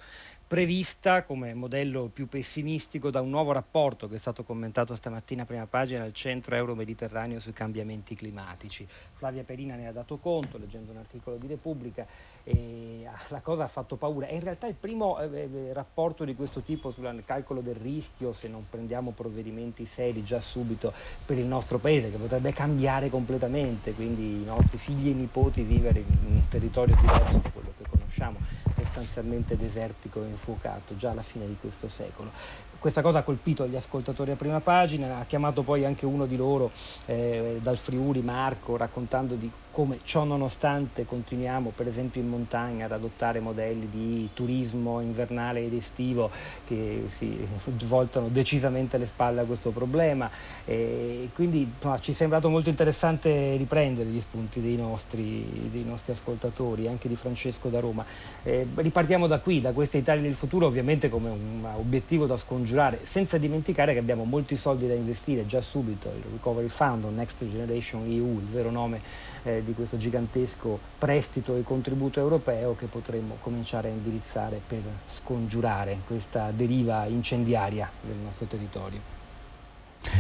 prevista 0.49 1.25
come 1.25 1.55
modello 1.55 2.09
più 2.13 2.29
pessimistico 2.29 3.11
da 3.11 3.21
un 3.21 3.31
nuovo 3.31 3.51
rapporto 3.51 4.09
che 4.09 4.15
è 4.15 4.19
stato 4.19 4.45
commentato 4.45 4.95
stamattina 4.95 5.43
a 5.43 5.45
prima 5.45 5.67
pagina 5.67 6.05
al 6.05 6.13
Centro 6.13 6.55
Euro-Mediterraneo 6.55 7.41
sui 7.41 7.53
cambiamenti 7.53 8.15
climatici. 8.15 8.87
Flavia 9.17 9.43
Perina 9.43 9.75
ne 9.75 9.89
ha 9.89 9.93
dato 9.93 10.19
conto 10.19 10.57
leggendo 10.57 10.93
un 10.93 10.99
articolo 10.99 11.37
di 11.37 11.49
Repubblica 11.49 12.07
e 12.45 13.09
la 13.29 13.41
cosa 13.41 13.65
ha 13.65 13.67
fatto 13.67 13.97
paura. 13.97 14.29
È 14.29 14.35
in 14.35 14.41
realtà 14.41 14.69
il 14.69 14.77
primo 14.79 15.19
eh, 15.19 15.49
eh, 15.53 15.73
rapporto 15.73 16.25
di 16.25 16.37
questo 16.37 16.61
tipo 16.61 16.93
sul 16.93 17.23
calcolo 17.25 17.61
del 17.61 17.75
rischio 17.75 18.33
se 18.33 18.47
non 18.47 18.65
prendiamo 18.71 19.11
provvedimenti 19.11 19.85
seri 19.85 20.23
già 20.23 20.39
subito 20.39 20.93
per 21.25 21.39
il 21.39 21.47
nostro 21.47 21.79
paese 21.79 22.13
che 22.13 22.19
potrebbe 22.19 22.53
cambiare 22.53 23.11
completamente, 23.11 23.95
quindi 23.95 24.43
i 24.43 24.45
nostri 24.45 24.79
figli 24.79 25.09
e 25.09 25.13
nipoti 25.13 25.63
vivere 25.63 25.99
in 25.99 26.35
un 26.35 26.49
territorio 26.49 26.95
diverso 27.01 27.39
da 27.39 27.51
quello 27.51 27.73
che 27.77 27.85
conosciamo 27.89 28.66
sostanzialmente 28.97 29.57
desertico 29.57 30.23
e 30.23 30.29
infuocato 30.29 30.97
già 30.97 31.11
alla 31.11 31.23
fine 31.23 31.47
di 31.47 31.57
questo 31.61 31.89
secolo. 31.89 32.31
Questa 32.79 33.03
cosa 33.03 33.19
ha 33.19 33.23
colpito 33.23 33.67
gli 33.67 33.77
ascoltatori 33.77 34.31
a 34.31 34.37
prima 34.37 34.61
pagina, 34.61 35.19
ha 35.19 35.25
chiamato 35.25 35.63
poi 35.63 35.85
anche 35.85 36.07
uno 36.07 36.27
di 36.27 36.37
loro 36.37 36.71
eh, 37.07 37.59
dal 37.61 37.79
Friuli, 37.79 38.21
Marco, 38.21 38.77
raccontando 38.77 39.35
di 39.35 39.51
come 39.77 39.99
ciò 40.05 40.25
nonostante 40.25 41.05
continuiamo 41.05 41.71
per 41.77 41.87
esempio 41.87 42.19
in 42.23 42.29
montagna 42.29 42.87
ad 42.87 42.93
adottare 42.93 43.41
modelli 43.41 43.87
di 43.91 44.27
turismo 44.33 45.03
invernale 45.03 45.67
ed 45.67 45.75
estivo 45.75 46.31
che 46.67 47.07
si 47.15 47.47
voltano 47.85 48.29
decisamente 48.29 48.97
le 48.97 49.05
spalle 49.05 49.43
a 49.43 49.45
questo 49.45 49.73
problema 49.73 50.31
e 50.65 51.29
quindi 51.35 51.71
no, 51.83 52.01
ci 52.01 52.13
è 52.13 52.15
sembrato 52.15 52.49
molto 52.49 52.71
interessante 52.71 53.57
riprendere 53.57 54.09
gli 54.09 54.21
spunti 54.21 54.63
dei 54.63 54.77
nostri, 54.77 55.69
dei 55.71 55.85
nostri 55.85 56.13
ascoltatori, 56.13 56.89
anche 56.89 57.07
di 57.07 57.15
Francesco 57.15 57.69
da 57.69 57.79
Roma. 57.79 58.03
Eh, 58.45 58.67
ripartiamo 58.87 59.27
da 59.27 59.41
qui, 59.41 59.61
da 59.61 59.73
questa 59.73 59.97
Italia 59.97 60.23
del 60.23 60.35
futuro 60.35 60.67
ovviamente 60.67 61.09
come 61.09 61.29
un 61.29 61.67
obiettivo 61.77 62.27
da 62.27 62.37
scongiurare, 62.37 63.01
senza 63.03 63.37
dimenticare 63.37 63.93
che 63.93 63.99
abbiamo 63.99 64.23
molti 64.23 64.55
soldi 64.55 64.87
da 64.87 64.95
investire 64.95 65.45
già 65.45 65.61
subito, 65.61 66.09
il 66.17 66.23
Recovery 66.31 66.69
Fund, 66.69 67.05
Next 67.07 67.45
Generation 67.51 68.05
EU, 68.05 68.39
il 68.39 68.47
vero 68.47 68.71
nome 68.71 69.01
eh, 69.43 69.63
di 69.65 69.75
questo 69.75 69.97
gigantesco 69.97 70.79
prestito 70.99 71.57
e 71.57 71.65
contributo 71.65 72.21
europeo 72.21 72.77
che 72.77 72.87
potremmo 72.87 73.39
cominciare 73.41 73.89
a 73.89 73.91
indirizzare 73.91 74.61
per 74.65 74.83
scongiurare 75.09 75.99
questa 76.07 76.53
deriva 76.55 77.07
incendiaria 77.07 77.91
del 78.03 78.17
nostro 78.23 78.47
territorio. 78.47 79.26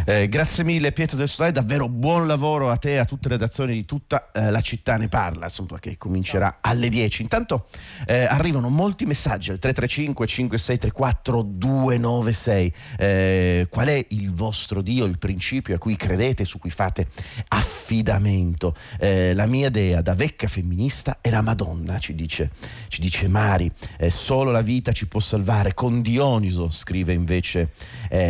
Eh, 0.04 0.28
grazie 0.28 0.64
mille 0.64 0.92
Pietro 0.92 1.16
del 1.16 1.28
Solai, 1.28 1.52
davvero 1.52 1.88
buon 1.88 2.26
lavoro 2.26 2.70
a 2.70 2.76
te 2.76 2.94
e 2.94 2.96
a 2.98 3.04
tutte 3.04 3.28
le 3.28 3.34
redazioni 3.34 3.74
di 3.74 3.84
tutta 3.84 4.30
eh, 4.32 4.50
la 4.50 4.60
città 4.60 4.96
ne 4.96 5.08
parla, 5.08 5.44
insomma, 5.44 5.78
che 5.78 5.96
comincerà 5.96 6.58
alle 6.60 6.88
10. 6.88 7.22
Intanto 7.22 7.66
eh, 8.06 8.24
arrivano 8.24 8.68
molti 8.68 9.04
messaggi 9.04 9.50
al 9.50 9.58
335 9.58 10.26
5634 10.26 11.42
296. 11.42 12.72
Eh, 12.98 13.66
qual 13.70 13.88
è 13.88 14.04
il 14.10 14.32
vostro 14.32 14.82
Dio, 14.82 15.04
il 15.04 15.18
principio 15.18 15.74
a 15.74 15.78
cui 15.78 15.96
credete, 15.96 16.44
su 16.44 16.58
cui 16.58 16.70
fate 16.70 17.06
affidamento? 17.48 18.74
Eh, 18.98 19.34
la 19.34 19.46
mia 19.46 19.68
idea 19.68 20.02
da 20.02 20.14
vecchia 20.14 20.48
femminista 20.48 21.18
è 21.20 21.30
la 21.30 21.42
Madonna, 21.42 21.98
ci 21.98 22.14
dice, 22.14 22.50
ci 22.88 23.00
dice 23.00 23.28
Mari. 23.28 23.70
Eh, 23.98 24.10
solo 24.10 24.50
la 24.50 24.62
vita 24.62 24.92
ci 24.92 25.06
può 25.06 25.20
salvare. 25.20 25.74
Con 25.74 26.02
Dioniso, 26.02 26.70
scrive 26.70 27.12
invece, 27.12 27.70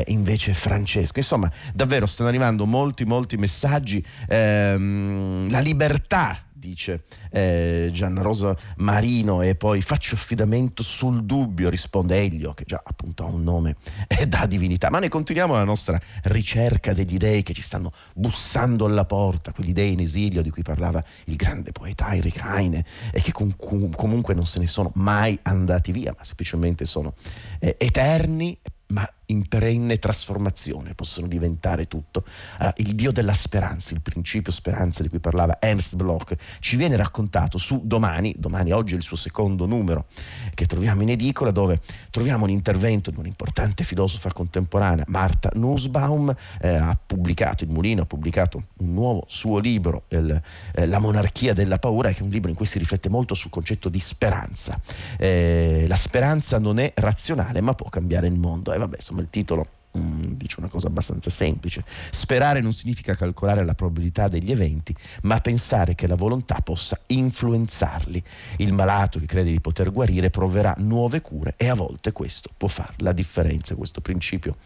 invece 0.06 0.54
Francesco. 0.54 1.18
Insomma, 1.18 1.50
davvero 1.74 2.06
stanno 2.06 2.28
arrivando 2.28 2.66
molti, 2.66 3.04
molti 3.04 3.36
messaggi. 3.36 4.04
Ehm, 4.28 5.50
la 5.50 5.60
libertà 5.60 6.46
dice 6.66 7.04
eh, 7.30 7.90
Gianna 7.92 8.22
Rosa 8.22 8.56
Marino 8.78 9.42
e 9.42 9.54
poi 9.54 9.80
faccio 9.80 10.14
affidamento 10.14 10.82
sul 10.82 11.24
dubbio, 11.24 11.68
risponde 11.68 12.20
Elio 12.20 12.52
che 12.54 12.64
già 12.66 12.82
appunto 12.84 13.24
ha 13.24 13.28
un 13.28 13.42
nome 13.42 13.76
eh, 14.08 14.26
da 14.26 14.46
divinità, 14.46 14.90
ma 14.90 14.98
noi 14.98 15.08
continuiamo 15.08 15.54
la 15.54 15.64
nostra 15.64 16.00
ricerca 16.24 16.92
degli 16.92 17.16
dei 17.16 17.42
che 17.42 17.52
ci 17.52 17.62
stanno 17.62 17.92
bussando 18.14 18.86
alla 18.86 19.04
porta, 19.04 19.52
quegli 19.52 19.72
dei 19.72 19.92
in 19.92 20.00
esilio 20.00 20.42
di 20.42 20.50
cui 20.50 20.62
parlava 20.62 21.02
il 21.26 21.36
grande 21.36 21.72
poeta 21.72 22.12
Heinrich 22.12 22.40
Heine 22.42 22.84
e 23.12 23.20
che 23.20 23.32
com- 23.32 23.54
comunque 23.56 24.34
non 24.34 24.46
se 24.46 24.58
ne 24.58 24.66
sono 24.66 24.90
mai 24.94 25.38
andati 25.42 25.92
via, 25.92 26.12
ma 26.16 26.24
semplicemente 26.24 26.84
sono 26.84 27.14
eh, 27.60 27.76
eterni 27.78 28.58
ma 28.88 29.08
in 29.26 29.48
perenne 29.48 29.98
trasformazione 29.98 30.94
possono 30.94 31.26
diventare 31.26 31.88
tutto. 31.88 32.24
Allora, 32.58 32.74
il 32.78 32.94
Dio 32.94 33.12
della 33.12 33.34
speranza, 33.34 33.94
il 33.94 34.00
principio 34.00 34.52
speranza 34.52 35.02
di 35.02 35.08
cui 35.08 35.20
parlava 35.20 35.60
Ernst 35.60 35.96
Bloch, 35.96 36.34
ci 36.60 36.76
viene 36.76 36.96
raccontato 36.96 37.58
su 37.58 37.82
Domani, 37.84 38.34
domani 38.38 38.72
oggi 38.72 38.94
è 38.94 38.96
il 38.96 39.02
suo 39.02 39.16
secondo 39.16 39.66
numero 39.66 40.06
che 40.54 40.66
troviamo 40.66 41.02
in 41.02 41.10
edicola, 41.10 41.50
dove 41.50 41.80
troviamo 42.10 42.44
un 42.44 42.50
intervento 42.50 43.10
di 43.10 43.18
un'importante 43.18 43.84
filosofa 43.84 44.32
contemporanea, 44.32 45.04
Marta 45.08 45.50
Nussbaum, 45.54 46.34
eh, 46.60 46.68
ha 46.68 46.98
pubblicato, 47.04 47.64
il 47.64 47.70
Mulino 47.70 48.02
ha 48.02 48.06
pubblicato 48.06 48.64
un 48.78 48.92
nuovo 48.92 49.24
suo 49.26 49.58
libro, 49.58 50.04
il, 50.08 50.40
eh, 50.74 50.86
La 50.86 50.98
monarchia 50.98 51.52
della 51.52 51.78
paura, 51.78 52.10
che 52.10 52.20
è 52.20 52.22
un 52.22 52.30
libro 52.30 52.50
in 52.50 52.56
cui 52.56 52.66
si 52.66 52.78
riflette 52.78 53.08
molto 53.08 53.34
sul 53.34 53.50
concetto 53.50 53.88
di 53.88 54.00
speranza. 54.00 54.80
Eh, 55.18 55.84
la 55.88 55.96
speranza 55.96 56.58
non 56.58 56.78
è 56.78 56.92
razionale, 56.96 57.60
ma 57.60 57.74
può 57.74 57.88
cambiare 57.88 58.26
il 58.26 58.38
mondo. 58.38 58.72
E 58.72 58.78
vabbè, 58.78 58.96
insomma, 58.96 59.15
il 59.20 59.30
titolo 59.30 59.66
mm, 59.96 60.20
dice 60.34 60.56
una 60.58 60.68
cosa 60.68 60.88
abbastanza 60.88 61.30
semplice. 61.30 61.84
Sperare 62.10 62.60
non 62.60 62.72
significa 62.72 63.14
calcolare 63.14 63.64
la 63.64 63.74
probabilità 63.74 64.28
degli 64.28 64.50
eventi, 64.50 64.94
ma 65.22 65.40
pensare 65.40 65.94
che 65.94 66.06
la 66.06 66.14
volontà 66.14 66.60
possa 66.62 66.98
influenzarli. 67.06 68.22
Il 68.58 68.72
malato 68.72 69.18
che 69.18 69.26
crede 69.26 69.50
di 69.50 69.60
poter 69.60 69.90
guarire 69.90 70.30
proverà 70.30 70.74
nuove 70.78 71.20
cure 71.20 71.54
e 71.56 71.68
a 71.68 71.74
volte 71.74 72.12
questo 72.12 72.50
può 72.56 72.68
fare 72.68 72.94
la 72.98 73.12
differenza. 73.12 73.74
Questo 73.74 74.00
principio, 74.00 74.56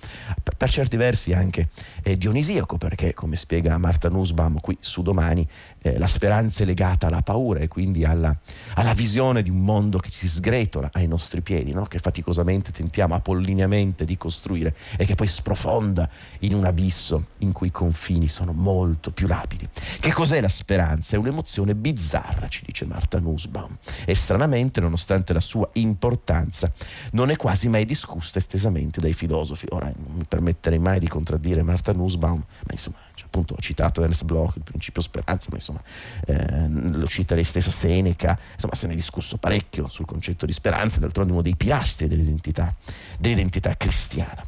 per, 0.57 0.71
certi 0.71 0.97
versi, 0.97 1.33
anche 1.33 1.69
è 2.03 2.17
dionisiaco, 2.17 2.77
perché, 2.77 3.15
come 3.15 3.37
spiega 3.37 3.77
Marta 3.79 4.09
Nussbaum 4.09 4.61
qui 4.61 4.77
su 4.81 5.03
Domani, 5.03 5.47
eh, 5.83 5.99
la 5.99 6.07
speranza 6.07 6.63
è 6.63 6.67
legata 6.67 7.07
alla 7.07 7.23
paura 7.23 7.61
e 7.61 7.69
quindi 7.69 8.05
alla, 8.05 8.37
alla, 8.75 8.93
visione 8.93 9.43
di 9.43 9.51
un 9.51 9.61
mondo 9.65 9.99
che 9.99 10.11
si 10.13 10.29
sgretola 10.29 10.91
ai 10.93 11.07
nostri 11.07 11.41
piedi, 11.41 11.73
no? 11.73 11.85
che 11.85 11.99
faticosamente 11.99 12.71
tentiamo 12.71 13.15
apollineamente 13.15 14.05
di 14.05 14.17
costruire 14.17 14.75
e 14.97 15.05
che 15.07 15.15
poi 15.21 15.29
sprofonda 15.29 16.09
in 16.41 16.55
un 16.55 16.65
abisso 16.65 17.27
in 17.41 17.53
cui 17.53 17.67
i 17.67 17.71
confini 17.71 18.27
sono 18.27 18.55
molto 18.55 19.11
più 19.11 19.27
rapidi. 19.27 19.69
Che 20.01 20.13
cos'è 20.15 20.41
la 20.41 20.49
speranza? 20.49 21.15
È 21.15 21.19
un'emozione 21.19 21.75
bizzarra, 21.75 22.49
ci 22.49 22.63
dice 22.65 22.87
Marta 22.87 23.19
Nussbaum, 23.19 23.77
e 24.07 24.15
stranamente, 24.15 24.81
nonostante 24.81 25.35
la 25.35 25.41
sua 25.41 25.69
importanza, 25.75 26.73
non 27.13 27.29
è 27.29 27.37
quasi 27.37 27.69
mai 27.69 27.85
discussa 27.85 28.39
estesamente 28.39 28.99
dai 28.99 29.13
filosofi. 29.13 29.67
Ora 29.73 29.93
non 29.95 30.17
mi 30.17 30.25
permetterei 30.25 30.79
mai 30.79 30.99
di 30.99 31.09
contraddire 31.09 31.63
Marta 31.63 31.93
Nussbaum, 31.93 32.39
ma 32.39 32.73
insomma 32.73 32.97
cioè, 33.21 33.27
appunto 33.27 33.55
ho 33.55 33.61
citato 33.61 34.03
Ernst 34.03 34.25
Bloch, 34.25 34.57
il 34.57 34.63
principio 34.63 35.03
speranza, 35.03 35.49
ma 35.51 35.57
insomma 35.57 35.83
eh, 36.27 36.69
lo 36.69 37.07
cita 37.07 37.35
lei 37.35 37.45
stessa 37.45 37.71
Seneca, 37.71 38.39
insomma 38.55 38.75
se 38.75 38.87
ne 38.87 38.95
è 38.95 38.97
discusso 38.97 39.37
parecchio 39.37 39.87
sul 39.89 40.07
concetto 40.07 40.47
di 40.47 40.53
speranza, 40.53 41.01
d'altronde 41.01 41.33
uno 41.33 41.43
dei 41.43 41.57
pilastri 41.57 42.09
dell'identità, 42.09 42.75
dell'identità 43.19 43.77
cristiana. 43.77 44.43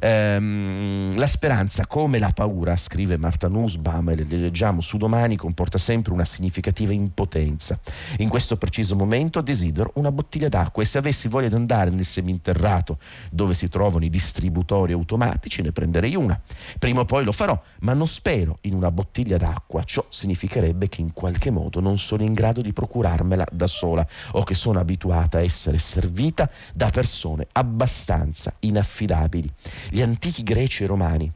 Ehm, 0.00 1.16
la 1.16 1.26
speranza, 1.26 1.86
come 1.86 2.18
la 2.18 2.30
paura, 2.30 2.76
scrive 2.76 3.16
Marta 3.16 3.48
Nussbaum, 3.48 4.10
e 4.10 4.16
le 4.16 4.24
leggiamo 4.24 4.80
su 4.80 4.96
domani, 4.96 5.36
comporta 5.36 5.78
sempre 5.78 6.12
una 6.12 6.24
significativa 6.24 6.92
impotenza. 6.92 7.78
In 8.18 8.28
questo 8.28 8.56
preciso 8.56 8.96
momento 8.96 9.40
desidero 9.40 9.92
una 9.94 10.10
bottiglia 10.10 10.48
d'acqua 10.48 10.82
e 10.82 10.86
se 10.86 10.98
avessi 10.98 11.28
voglia 11.28 11.48
di 11.48 11.54
andare 11.54 11.90
nel 11.90 12.04
seminterrato 12.04 12.98
dove 13.30 13.54
si 13.54 13.68
trovano 13.68 14.04
i 14.04 14.10
distributori 14.10 14.92
automatici 14.92 15.62
ne 15.62 15.72
prenderei 15.72 16.16
una. 16.16 16.38
Prima 16.78 17.00
o 17.00 17.04
poi 17.04 17.24
lo 17.24 17.32
farò, 17.32 17.60
ma 17.80 17.92
non 17.92 18.06
spero 18.16 18.56
in 18.62 18.72
una 18.72 18.90
bottiglia 18.90 19.36
d'acqua. 19.36 19.82
Ciò 19.82 20.06
significherebbe 20.08 20.88
che 20.88 21.02
in 21.02 21.12
qualche 21.12 21.50
modo 21.50 21.80
non 21.80 21.98
sono 21.98 22.22
in 22.22 22.32
grado 22.32 22.62
di 22.62 22.72
procurarmela 22.72 23.44
da 23.52 23.66
sola 23.66 24.06
o 24.32 24.42
che 24.42 24.54
sono 24.54 24.78
abituata 24.78 25.36
a 25.36 25.42
essere 25.42 25.76
servita 25.76 26.50
da 26.72 26.88
persone 26.88 27.46
abbastanza 27.52 28.54
inaffidabili. 28.60 29.52
Gli 29.90 30.00
antichi 30.00 30.42
greci 30.42 30.84
e 30.84 30.86
romani 30.86 31.30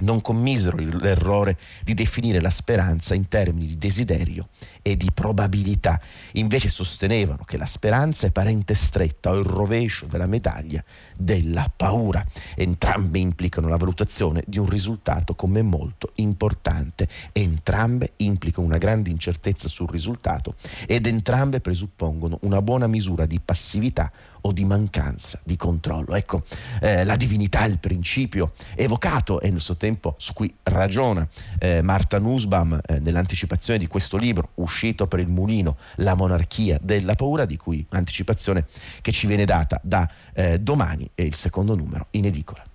non 0.00 0.20
commisero 0.20 0.76
l'errore 0.76 1.56
di 1.82 1.94
definire 1.94 2.42
la 2.42 2.50
speranza 2.50 3.14
in 3.14 3.28
termini 3.28 3.66
di 3.68 3.78
desiderio 3.78 4.48
e 4.82 4.96
di 4.96 5.10
probabilità, 5.14 6.00
invece 6.32 6.68
sostenevano 6.68 7.44
che 7.44 7.56
la 7.56 7.66
speranza 7.66 8.26
è 8.26 8.30
parente 8.30 8.74
stretta 8.74 9.30
o 9.30 9.38
il 9.38 9.44
rovescio 9.44 10.06
della 10.06 10.26
medaglia 10.26 10.82
della 11.16 11.70
paura. 11.74 12.24
Entrambe 12.56 13.18
implicano 13.18 13.68
la 13.68 13.76
valutazione 13.76 14.42
di 14.46 14.58
un 14.58 14.68
risultato 14.68 15.34
come 15.34 15.62
molto 15.62 16.10
importante, 16.16 17.08
entrambe 17.32 18.12
implicano 18.16 18.66
una 18.66 18.78
grande 18.78 19.10
incertezza 19.10 19.68
sul 19.68 19.88
risultato 19.88 20.54
ed 20.86 21.06
entrambe 21.06 21.60
presuppongono 21.60 22.38
una 22.42 22.60
buona 22.60 22.88
misura 22.88 23.24
di 23.24 23.40
passività 23.40 24.10
o 24.44 24.52
di 24.52 24.64
mancanza 24.64 25.38
di 25.44 25.56
controllo. 25.56 26.16
Ecco, 26.16 26.42
eh, 26.80 27.04
la 27.04 27.14
divinità, 27.14 27.64
il 27.64 27.78
principio 27.78 28.52
evocato 28.74 29.40
e 29.40 29.50
nel 29.50 29.60
suo 29.60 29.76
tempo 29.76 30.16
su 30.18 30.32
cui 30.32 30.52
ragiona 30.64 31.26
eh, 31.60 31.80
Marta 31.82 32.18
Nussbaum 32.18 32.80
eh, 32.84 32.98
nell'anticipazione 32.98 33.78
di 33.78 33.86
questo 33.86 34.16
libro, 34.16 34.50
uscito 34.54 34.71
per 35.06 35.20
il 35.20 35.28
mulino 35.28 35.76
La 35.96 36.14
monarchia 36.14 36.78
della 36.80 37.14
paura, 37.14 37.44
di 37.44 37.56
cui 37.56 37.84
anticipazione 37.90 38.66
che 39.00 39.12
ci 39.12 39.26
viene 39.26 39.44
data 39.44 39.80
da 39.82 40.08
eh, 40.34 40.58
domani 40.58 41.08
e 41.14 41.24
il 41.24 41.34
secondo 41.34 41.74
numero 41.74 42.06
in 42.10 42.26
edicola. 42.26 42.71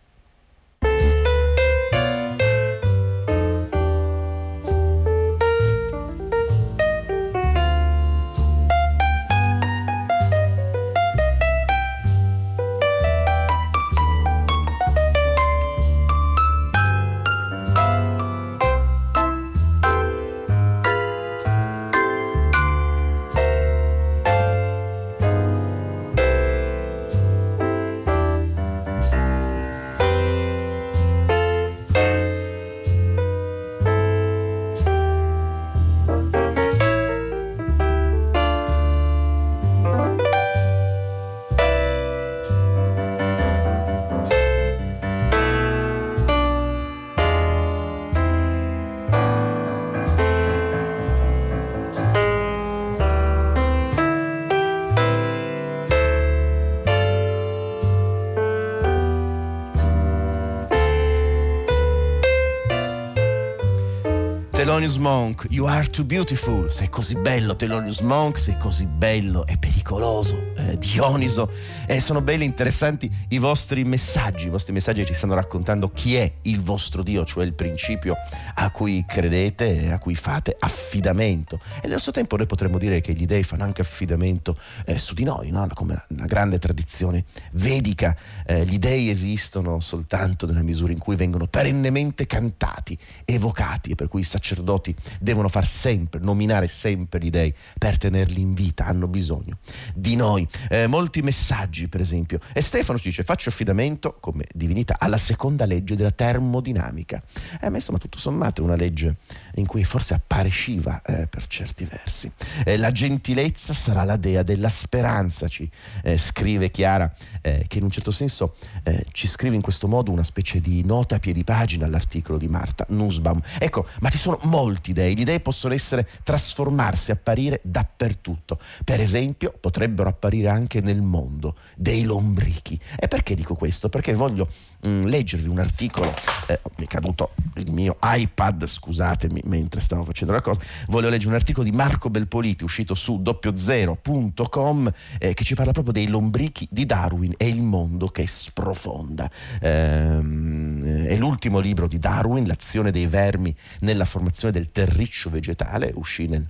Thelonious 64.77 64.99
Monk, 64.99 65.47
You 65.49 65.65
Are 65.65 65.87
Too 65.89 66.05
Beautiful, 66.05 66.69
sei 66.69 66.87
così 66.89 67.15
bello, 67.15 67.55
Thelonious 67.55 68.01
Monk, 68.01 68.39
sei 68.39 68.59
così 68.59 68.85
bello 68.85 69.43
e 69.47 69.57
pericoloso, 69.57 70.53
eh, 70.67 70.77
Dioniso, 70.77 71.49
eh, 71.85 71.99
sono 71.99 72.21
belli 72.21 72.43
e 72.43 72.45
interessanti 72.45 73.09
i 73.29 73.37
vostri 73.37 73.83
messaggi, 73.83 74.47
i 74.47 74.49
vostri 74.49 74.73
messaggi 74.73 75.05
ci 75.05 75.13
stanno 75.13 75.35
raccontando 75.35 75.89
chi 75.89 76.15
è 76.15 76.31
il 76.43 76.61
vostro 76.61 77.03
Dio, 77.03 77.25
cioè 77.25 77.45
il 77.45 77.53
principio 77.53 78.15
a 78.55 78.69
cui 78.71 79.05
credete 79.07 79.83
e 79.83 79.91
a 79.91 79.99
cui 79.99 80.15
fate 80.15 80.55
affidamento. 80.59 81.59
E 81.81 81.87
nel 81.87 81.99
suo 81.99 82.11
tempo 82.11 82.37
noi 82.37 82.45
potremmo 82.45 82.77
dire 82.77 83.01
che 83.01 83.13
gli 83.13 83.25
dei 83.25 83.43
fanno 83.43 83.63
anche 83.63 83.81
affidamento 83.81 84.57
eh, 84.85 84.97
su 84.97 85.13
di 85.13 85.23
noi, 85.23 85.49
no? 85.49 85.67
come 85.73 86.03
una 86.09 86.25
grande 86.25 86.59
tradizione 86.59 87.25
vedica, 87.53 88.15
eh, 88.45 88.65
gli 88.65 88.79
dei 88.79 89.09
esistono 89.09 89.79
soltanto 89.79 90.45
nella 90.45 90.63
misura 90.63 90.91
in 90.91 90.99
cui 90.99 91.15
vengono 91.15 91.47
perennemente 91.47 92.25
cantati, 92.25 92.97
evocati 93.25 93.91
e 93.91 93.95
per 93.95 94.07
cui 94.07 94.21
i 94.21 94.25
sacerdoti 94.25 94.95
devono 95.19 95.47
far 95.47 95.65
sempre, 95.65 96.19
nominare 96.19 96.67
sempre 96.67 97.19
gli 97.19 97.29
dei 97.29 97.53
per 97.77 97.97
tenerli 97.97 98.41
in 98.41 98.53
vita, 98.53 98.85
hanno 98.85 99.07
bisogno 99.07 99.57
di 99.93 100.15
noi. 100.15 100.47
Eh, 100.69 100.87
molti 100.87 101.21
messaggi, 101.21 101.87
per 101.87 102.01
esempio. 102.01 102.39
E 102.53 102.61
Stefano 102.61 102.97
ci 102.97 103.09
dice: 103.09 103.23
Faccio 103.23 103.49
affidamento 103.49 104.17
come 104.19 104.45
divinità 104.53 104.95
alla 104.99 105.17
seconda 105.17 105.65
legge 105.65 105.95
della 105.95 106.11
termodinamica. 106.11 107.21
Eh, 107.61 107.69
ma 107.69 107.77
insomma, 107.77 107.97
tutto 107.97 108.17
sommato 108.17 108.61
è 108.61 108.63
una 108.63 108.75
legge 108.75 109.15
in 109.55 109.65
cui 109.65 109.83
forse 109.83 110.13
appare 110.13 110.49
Shiva 110.49 111.01
eh, 111.01 111.27
per 111.27 111.47
certi 111.47 111.85
versi. 111.85 112.31
Eh, 112.65 112.77
la 112.77 112.91
gentilezza 112.91 113.73
sarà 113.73 114.03
la 114.03 114.17
dea 114.17 114.43
della 114.43 114.69
speranza, 114.69 115.47
ci 115.47 115.69
eh, 116.03 116.17
scrive 116.17 116.69
Chiara, 116.69 117.11
eh, 117.41 117.65
che 117.67 117.77
in 117.77 117.83
un 117.83 117.89
certo 117.89 118.11
senso 118.11 118.55
eh, 118.83 119.05
ci 119.11 119.27
scrive 119.27 119.55
in 119.55 119.61
questo 119.61 119.87
modo 119.87 120.11
una 120.11 120.23
specie 120.23 120.59
di 120.59 120.83
nota 120.83 121.15
a 121.15 121.19
piedi 121.19 121.43
pagina 121.43 121.85
all'articolo 121.85 122.37
di 122.37 122.47
Marta 122.47 122.85
Nussbaum. 122.89 123.41
Ecco, 123.59 123.87
ma 123.99 124.09
ci 124.09 124.17
sono 124.17 124.39
molti 124.43 124.93
dei, 124.93 125.15
gli 125.17 125.23
dei 125.23 125.39
possono 125.39 125.73
essere 125.73 126.07
trasformarsi, 126.23 127.11
apparire 127.11 127.59
dappertutto. 127.63 128.59
Per 128.83 128.99
esempio, 128.99 129.53
potrebbero 129.59 130.09
apparire 130.09 130.46
anche 130.47 130.81
nel 130.81 131.01
mondo 131.01 131.55
dei 131.75 132.03
lombrichi. 132.03 132.79
E 132.97 133.07
perché 133.07 133.35
dico 133.35 133.55
questo? 133.55 133.89
Perché 133.89 134.13
voglio 134.13 134.47
mh, 134.81 134.89
mm, 134.89 135.05
leggervi 135.05 135.47
un 135.47 135.59
articolo, 135.59 136.13
eh, 136.47 136.59
mi 136.77 136.85
è 136.85 136.87
caduto 136.87 137.31
il 137.55 137.71
mio 137.71 137.97
iPad, 138.01 138.65
scusatemi, 138.65 139.41
mentre 139.45 139.79
stavo 139.79 140.03
facendo 140.03 140.33
la 140.33 140.41
cosa, 140.41 140.59
voglio 140.87 141.09
leggere 141.09 141.29
un 141.29 141.35
articolo 141.35 141.69
di 141.69 141.75
Marco 141.75 142.09
Belpoliti 142.09 142.63
uscito 142.63 142.93
su 142.93 143.21
doppiozero.com 143.21 144.91
eh, 145.19 145.33
che 145.33 145.43
ci 145.43 145.55
parla 145.55 145.71
proprio 145.71 145.93
dei 145.93 146.07
lombrichi 146.07 146.67
di 146.69 146.85
Darwin 146.85 147.33
e 147.37 147.47
il 147.47 147.61
mondo 147.61 148.07
che 148.07 148.27
sprofonda. 148.27 149.29
Ehm, 149.61 151.05
è 151.05 151.15
l'ultimo 151.17 151.59
libro 151.59 151.87
di 151.87 151.99
Darwin, 151.99 152.45
L'azione 152.47 152.91
dei 152.91 153.07
vermi 153.07 153.55
nella 153.81 154.05
formazione 154.05 154.53
del 154.53 154.71
terriccio 154.71 155.29
vegetale, 155.29 155.91
uscì 155.95 156.27
nel 156.27 156.45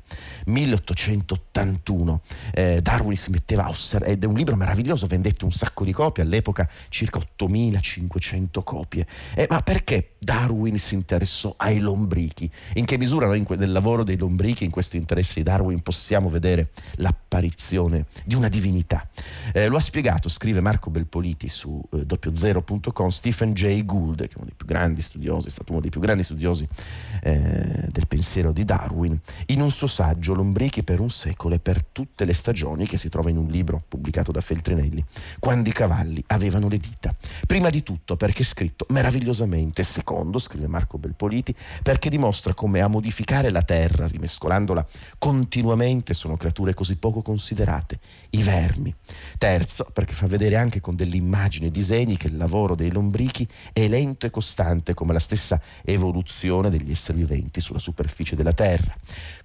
1881. 0.46 2.22
Eh, 2.54 2.82
Darwin 2.82 3.16
si 3.16 3.32
metteva 3.32 3.66
a 3.66 3.70
osservare, 3.70 3.87
ed 3.96 4.24
è 4.24 4.26
un 4.26 4.36
libro 4.36 4.56
meraviglioso, 4.56 5.08
vendette 5.08 5.46
un 5.46 5.52
sacco 5.52 5.84
di 5.84 5.92
copie, 5.92 6.24
all'epoca 6.24 6.70
circa 6.90 7.20
8500 7.20 8.64
copie. 8.64 9.06
Eh, 9.36 9.48
ma 9.50 9.62
perché 9.62 10.14
Darwin 10.20 10.78
si 10.78 10.96
interessò 10.96 11.54
ai 11.58 11.80
lombrichi? 11.80 12.50
In 12.76 12.86
che 12.86 12.98
misura 12.98 13.26
noi 13.26 13.46
nel 13.58 13.72
lavoro 13.72 14.04
dei 14.04 14.18
lombrichi, 14.18 14.64
in 14.64 14.72
questo 14.72 14.98
interesse 14.98 15.36
di 15.36 15.44
Darwin, 15.44 15.82
possiamo 15.82 16.30
vedere 16.30 16.70
l'apparizione 16.96 18.06
di 18.26 18.36
una 18.36 18.50
divinità? 18.50 19.08
Eh, 19.54 19.68
lo 19.68 19.78
ha 19.78 19.82
spiegato, 19.82 20.30
scrive 20.30 20.62
Marco 20.62 20.90
Belpoliti 20.90 21.48
su 21.48 21.82
eh, 21.94 22.06
doppiozero.com, 22.06 23.10
Stephen 23.10 23.54
Jay 23.54 23.86
Gould, 23.86 24.28
che 24.28 24.34
è 24.34 24.38
uno 24.38 24.46
dei 24.46 24.56
più 24.56 24.66
grandi 24.66 25.02
studiosi, 25.02 25.48
è 25.48 25.52
stato 25.52 25.72
uno 25.72 25.82
dei 25.82 25.90
più 25.90 26.02
grandi 26.02 26.24
studiosi 26.24 26.68
eh, 27.22 27.88
del 27.90 28.08
pensiero 28.08 28.52
di 28.52 28.64
Darwin 28.64 29.20
in 29.48 29.62
un 29.62 29.72
suo 29.72 29.88
saggio 29.88 30.34
Lombrichi 30.34 30.84
per 30.84 31.00
un 31.00 31.10
secolo 31.10 31.56
e 31.56 31.60
per 31.60 31.84
tutte 31.84 32.26
le 32.26 32.34
stagioni 32.34 32.86
che 32.88 32.98
si 32.98 33.10
trova 33.10 33.30
in 33.30 33.38
un 33.38 33.48
libro 33.48 33.77
pubblicato 33.86 34.32
da 34.32 34.42
Feltrinelli, 34.42 35.04
quando 35.40 35.70
i 35.70 35.74
cavalli 35.74 36.24
avevano 36.28 36.68
le 36.68 36.78
dita. 36.78 37.16
Prima 37.46 37.70
di 37.70 37.84
tutto 37.84 38.16
perché 38.16 38.44
è 38.44 38.46
scritto 38.46 38.86
meravigliosamente, 38.90 39.84
secondo, 39.84 40.40
scrive 40.40 40.68
Marco 40.68 40.98
Belpoliti, 40.98 41.56
perché 41.84 42.10
dimostra 42.10 42.54
come 42.54 42.82
a 42.82 42.88
modificare 42.88 43.50
la 43.50 43.62
terra, 43.62 44.08
rimescolandola 44.08 44.86
continuamente, 45.18 46.14
sono 46.14 46.38
creature 46.38 46.74
così 46.74 46.96
poco 46.96 47.22
considerate, 47.22 48.00
i 48.32 48.44
vermi. 48.44 48.94
Terzo, 49.38 49.88
perché 49.94 50.14
fa 50.14 50.28
vedere 50.28 50.56
anche 50.56 50.80
con 50.80 50.96
delle 50.96 51.18
immagini 51.18 51.68
e 51.68 51.72
disegni 51.72 52.18
che 52.18 52.28
il 52.28 52.38
lavoro 52.38 52.76
dei 52.76 52.92
lombrichi 52.92 53.48
è 53.74 53.88
lento 53.88 54.26
e 54.26 54.30
costante 54.30 54.94
come 54.94 55.14
la 55.14 55.20
stessa 55.20 55.62
evoluzione 55.84 56.70
degli 56.70 56.92
esseri 56.92 57.20
viventi 57.20 57.62
sulla 57.62 57.80
superficie 57.80 58.36
della 58.36 58.54
terra. 58.54 58.94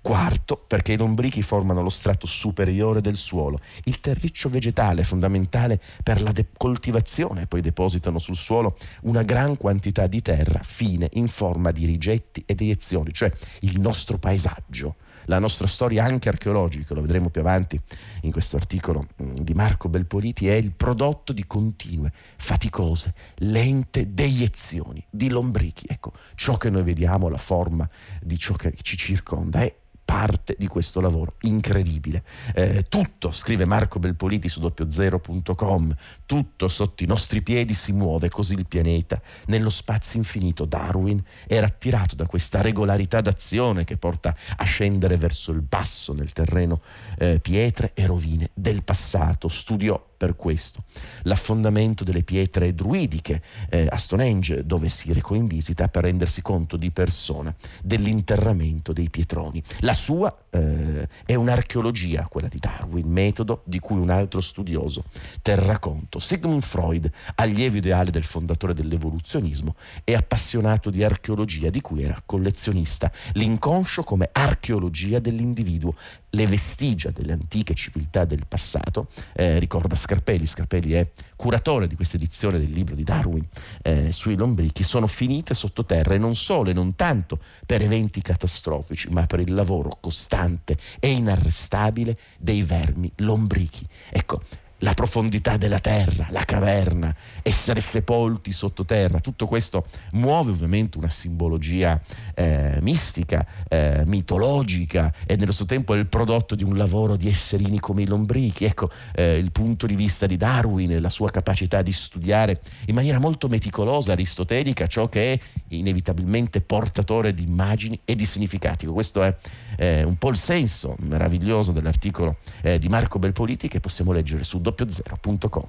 Quarto, 0.00 0.56
perché 0.66 0.92
i 0.92 0.96
lombrichi 0.96 1.42
formano 1.42 1.82
lo 1.82 1.90
strato 1.90 2.26
superiore 2.26 3.00
del 3.00 3.16
suolo, 3.16 3.60
il 3.84 4.00
terriccio 4.12 4.50
vegetale 4.50 5.04
fondamentale 5.04 5.80
per 6.02 6.20
la 6.20 6.32
coltivazione, 6.56 7.46
poi 7.46 7.62
depositano 7.62 8.18
sul 8.18 8.36
suolo 8.36 8.76
una 9.02 9.22
gran 9.22 9.56
quantità 9.56 10.06
di 10.06 10.20
terra 10.20 10.60
fine 10.62 11.08
in 11.14 11.28
forma 11.28 11.70
di 11.70 11.86
rigetti 11.86 12.42
ed 12.46 12.60
eiezioni, 12.60 13.12
cioè 13.12 13.32
il 13.60 13.80
nostro 13.80 14.18
paesaggio 14.18 14.96
la 15.26 15.38
nostra 15.38 15.68
storia 15.68 16.04
anche 16.04 16.28
archeologica, 16.28 16.94
lo 16.94 17.00
vedremo 17.00 17.28
più 17.28 17.42
avanti 17.42 17.80
in 18.22 18.32
questo 18.32 18.56
articolo 18.56 19.06
mm, 19.22 19.36
di 19.36 19.54
Marco 19.54 19.88
Belpoliti, 19.88 20.48
è 20.48 20.54
il 20.54 20.72
prodotto 20.72 21.32
di 21.32 21.46
continue, 21.46 22.12
faticose, 22.36 23.14
lente 23.36 24.12
deiezioni 24.12 25.04
di 25.08 25.28
lombrichi. 25.28 25.86
Ecco, 25.88 26.12
ciò 26.34 26.56
che 26.56 26.70
noi 26.70 26.82
vediamo, 26.82 27.28
la 27.28 27.38
forma 27.38 27.88
di 28.20 28.36
ciò 28.36 28.54
che 28.54 28.74
ci 28.82 28.96
circonda, 28.96 29.60
è 29.60 29.72
parte 30.12 30.54
di 30.58 30.66
questo 30.66 31.00
lavoro 31.00 31.36
incredibile. 31.40 32.22
Eh, 32.54 32.84
tutto, 32.86 33.30
scrive 33.30 33.64
Marco 33.64 33.98
Belpoliti 33.98 34.46
su 34.46 34.60
doppiozero.com, 34.60 35.94
tutto 36.26 36.68
sotto 36.68 37.02
i 37.02 37.06
nostri 37.06 37.40
piedi 37.40 37.72
si 37.72 37.92
muove 37.92 38.28
così 38.28 38.52
il 38.52 38.66
pianeta. 38.66 39.18
Nello 39.46 39.70
spazio 39.70 40.18
infinito 40.18 40.66
Darwin 40.66 41.18
era 41.46 41.64
attirato 41.64 42.14
da 42.14 42.26
questa 42.26 42.60
regolarità 42.60 43.22
d'azione 43.22 43.84
che 43.84 43.96
porta 43.96 44.36
a 44.54 44.64
scendere 44.64 45.16
verso 45.16 45.50
il 45.50 45.62
basso 45.62 46.12
nel 46.12 46.32
terreno 46.32 46.82
eh, 47.16 47.40
pietre 47.40 47.92
e 47.94 48.04
rovine 48.04 48.50
del 48.52 48.84
passato. 48.84 49.48
Studiò 49.48 50.11
per 50.22 50.36
questo. 50.36 50.84
L'affondamento 51.22 52.04
delle 52.04 52.22
pietre 52.22 52.76
druidiche 52.76 53.42
eh, 53.68 53.88
a 53.90 53.96
Stonehenge, 53.96 54.64
dove 54.64 54.88
si 54.88 55.12
recò 55.12 55.34
in 55.34 55.48
visita 55.48 55.88
per 55.88 56.04
rendersi 56.04 56.42
conto 56.42 56.76
di 56.76 56.92
persona 56.92 57.52
dell'interramento 57.82 58.92
dei 58.92 59.10
pietroni. 59.10 59.60
La 59.80 59.92
sua 59.92 60.32
eh, 60.48 61.08
è 61.26 61.34
un'archeologia, 61.34 62.28
quella 62.28 62.46
di 62.46 62.58
Darwin, 62.60 63.08
metodo 63.08 63.62
di 63.64 63.80
cui 63.80 63.98
un 63.98 64.10
altro 64.10 64.40
studioso 64.40 65.02
terrà 65.42 65.80
conto. 65.80 66.20
Sigmund 66.20 66.62
Freud, 66.62 67.10
allievo 67.34 67.78
ideale 67.78 68.12
del 68.12 68.22
fondatore 68.22 68.74
dell'evoluzionismo, 68.74 69.74
è 70.04 70.14
appassionato 70.14 70.88
di 70.90 71.02
archeologia, 71.02 71.68
di 71.68 71.80
cui 71.80 72.04
era 72.04 72.16
collezionista. 72.24 73.10
L'inconscio 73.32 74.04
come 74.04 74.28
archeologia 74.30 75.18
dell'individuo 75.18 75.96
le 76.34 76.46
vestigia 76.46 77.10
delle 77.10 77.32
antiche 77.32 77.74
civiltà 77.74 78.24
del 78.24 78.46
passato, 78.46 79.08
eh, 79.34 79.58
ricorda 79.58 79.94
Scarpelli, 79.94 80.46
Scarpelli 80.46 80.92
è 80.92 81.10
curatore 81.36 81.86
di 81.86 81.94
questa 81.94 82.16
edizione 82.16 82.58
del 82.58 82.70
libro 82.70 82.94
di 82.94 83.04
Darwin 83.04 83.46
eh, 83.82 84.12
sui 84.12 84.36
lombrichi, 84.36 84.82
sono 84.82 85.06
finite 85.06 85.54
sottoterra 85.54 86.14
e 86.14 86.18
non 86.18 86.34
solo 86.34 86.70
e 86.70 86.72
non 86.72 86.94
tanto 86.94 87.38
per 87.66 87.82
eventi 87.82 88.22
catastrofici, 88.22 89.08
ma 89.10 89.26
per 89.26 89.40
il 89.40 89.52
lavoro 89.52 89.98
costante 90.00 90.76
e 91.00 91.10
inarrestabile 91.10 92.16
dei 92.38 92.62
vermi 92.62 93.10
lombrichi. 93.16 93.86
Ecco, 94.10 94.40
la 94.82 94.94
profondità 94.94 95.56
della 95.56 95.78
terra, 95.78 96.26
la 96.30 96.44
caverna, 96.44 97.14
essere 97.42 97.80
sepolti 97.80 98.52
sottoterra, 98.52 99.20
tutto 99.20 99.46
questo 99.46 99.84
muove 100.12 100.50
ovviamente 100.50 100.98
una 100.98 101.08
simbologia 101.08 102.00
eh, 102.34 102.78
mistica, 102.80 103.46
eh, 103.68 104.02
mitologica 104.06 105.12
e 105.24 105.36
nello 105.36 105.52
stesso 105.52 105.66
tempo 105.66 105.94
è 105.94 105.98
il 105.98 106.08
prodotto 106.08 106.54
di 106.54 106.64
un 106.64 106.76
lavoro 106.76 107.16
di 107.16 107.28
esserini 107.28 107.78
come 107.78 108.02
i 108.02 108.06
lombrichi. 108.06 108.64
Ecco 108.64 108.90
eh, 109.14 109.38
il 109.38 109.52
punto 109.52 109.86
di 109.86 109.94
vista 109.94 110.26
di 110.26 110.36
Darwin, 110.36 111.00
la 111.00 111.08
sua 111.08 111.30
capacità 111.30 111.82
di 111.82 111.92
studiare 111.92 112.60
in 112.86 112.94
maniera 112.94 113.18
molto 113.18 113.48
meticolosa, 113.48 114.12
aristotelica, 114.12 114.86
ciò 114.86 115.08
che 115.08 115.32
è 115.34 115.40
inevitabilmente 115.76 116.60
portatore 116.60 117.34
di 117.34 117.42
immagini 117.42 117.98
e 118.04 118.14
di 118.14 118.24
significati. 118.24 118.86
Questo 118.86 119.22
è 119.22 119.34
eh, 119.76 120.02
un 120.02 120.16
po' 120.16 120.30
il 120.30 120.36
senso 120.36 120.96
meraviglioso 121.00 121.72
dell'articolo 121.72 122.36
eh, 122.62 122.78
di 122.78 122.88
Marco 122.88 123.18
Belpoliti 123.18 123.68
che 123.68 123.80
possiamo 123.80 124.12
leggere 124.12 124.44
su 124.44 124.60
doppiozero.com. 124.60 125.68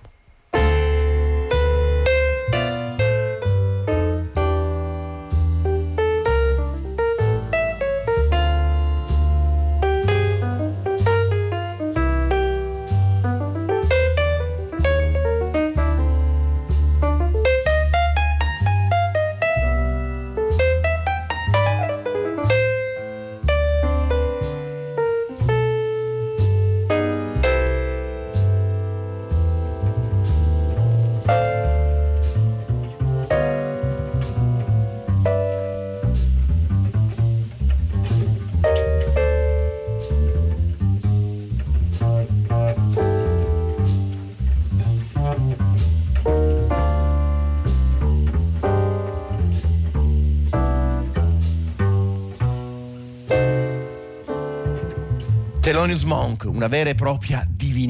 Thelonious 55.73 56.03
Monk, 56.03 56.43
una 56.45 56.67
vera 56.67 56.91
e 56.91 56.93
propria 56.93 57.43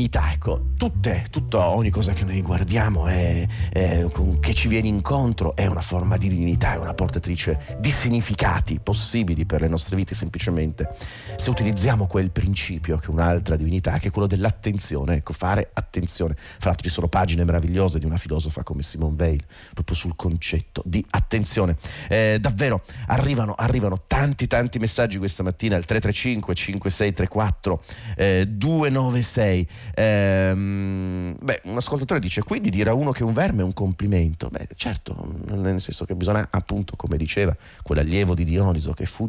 divinità. 0.04 0.32
Ecco, 0.32 0.72
tutte, 0.78 1.26
tutta, 1.30 1.70
ogni 1.70 1.90
cosa 1.90 2.14
che 2.14 2.24
noi 2.24 2.42
guardiamo 2.42 3.08
è, 3.08 3.48
è, 3.72 4.06
che 4.40 4.54
ci 4.54 4.68
viene 4.68 4.88
incontro 4.88 5.56
è 5.56 5.66
una 5.66 5.82
forma 5.82 6.18
di 6.18 6.28
divinità, 6.28 6.74
è 6.74 6.78
una 6.78 6.94
portatrice 6.94 7.78
di 7.80 7.92
significati 7.92 8.80
possibili 8.82 9.46
per 9.46 9.62
le 9.62 9.68
nostre 9.68 9.96
vite 9.96 10.16
semplicemente 10.16 10.94
se 11.36 11.50
utilizziamo 11.50 12.08
quel 12.08 12.32
principio 12.32 12.98
che 12.98 13.08
è 13.08 13.10
un'altra 13.10 13.56
divinità, 13.56 13.98
che 14.00 14.10
è 14.10 14.12
quello 14.12 14.28
dell'attenzione, 14.28 15.16
ecco, 15.16 15.34
fare 15.34 15.70
attenzione. 15.74 16.36
Fra 16.36 16.70
l'altro 16.70 16.88
ci 16.88 16.94
sono 16.94 17.08
pagine 17.08 17.44
meravigliose 17.44 18.00
di 18.00 18.06
una 18.06 18.18
filosofa 18.18 18.64
come 18.64 18.82
Simone 18.82 19.16
Weil 19.18 19.44
proprio 19.74 19.96
sul 19.96 20.16
concetto 20.16 20.82
di 20.86 21.04
attenzione. 21.12 21.78
Eh, 22.10 22.38
davvero 22.40 22.82
arrivano, 23.08 23.54
arrivano 23.54 24.02
tanti 24.06 24.48
tanti 24.48 24.80
messaggi 24.80 25.18
questa 25.18 25.44
mattina 25.44 25.76
al 25.76 25.86
335 25.86 26.56
5634 26.56 27.84
eh, 28.18 28.48
296. 28.48 29.68
Eh, 29.96 30.54
beh, 30.54 31.62
un 31.66 31.78
ascoltatore 31.78 32.20
dice 32.20 32.42
quindi 32.42 32.70
dire 32.70 32.90
a 32.90 32.94
uno 32.94 33.12
che 33.12 33.24
un 33.24 33.34
verme 33.34 33.62
è 33.62 33.64
un 33.64 33.74
complimento. 33.74 34.50
Beh, 34.50 34.68
certo, 34.76 35.34
nel 35.48 35.80
senso 35.80 36.06
che 36.06 36.16
bisogna 36.16 36.48
appunto, 36.50 36.96
come 36.96 37.18
diceva 37.18 37.56
quell'allievo 37.82 38.36
di 38.36 38.44
Dioniso 38.44 38.94
che 38.94 39.06
fu 39.06 39.28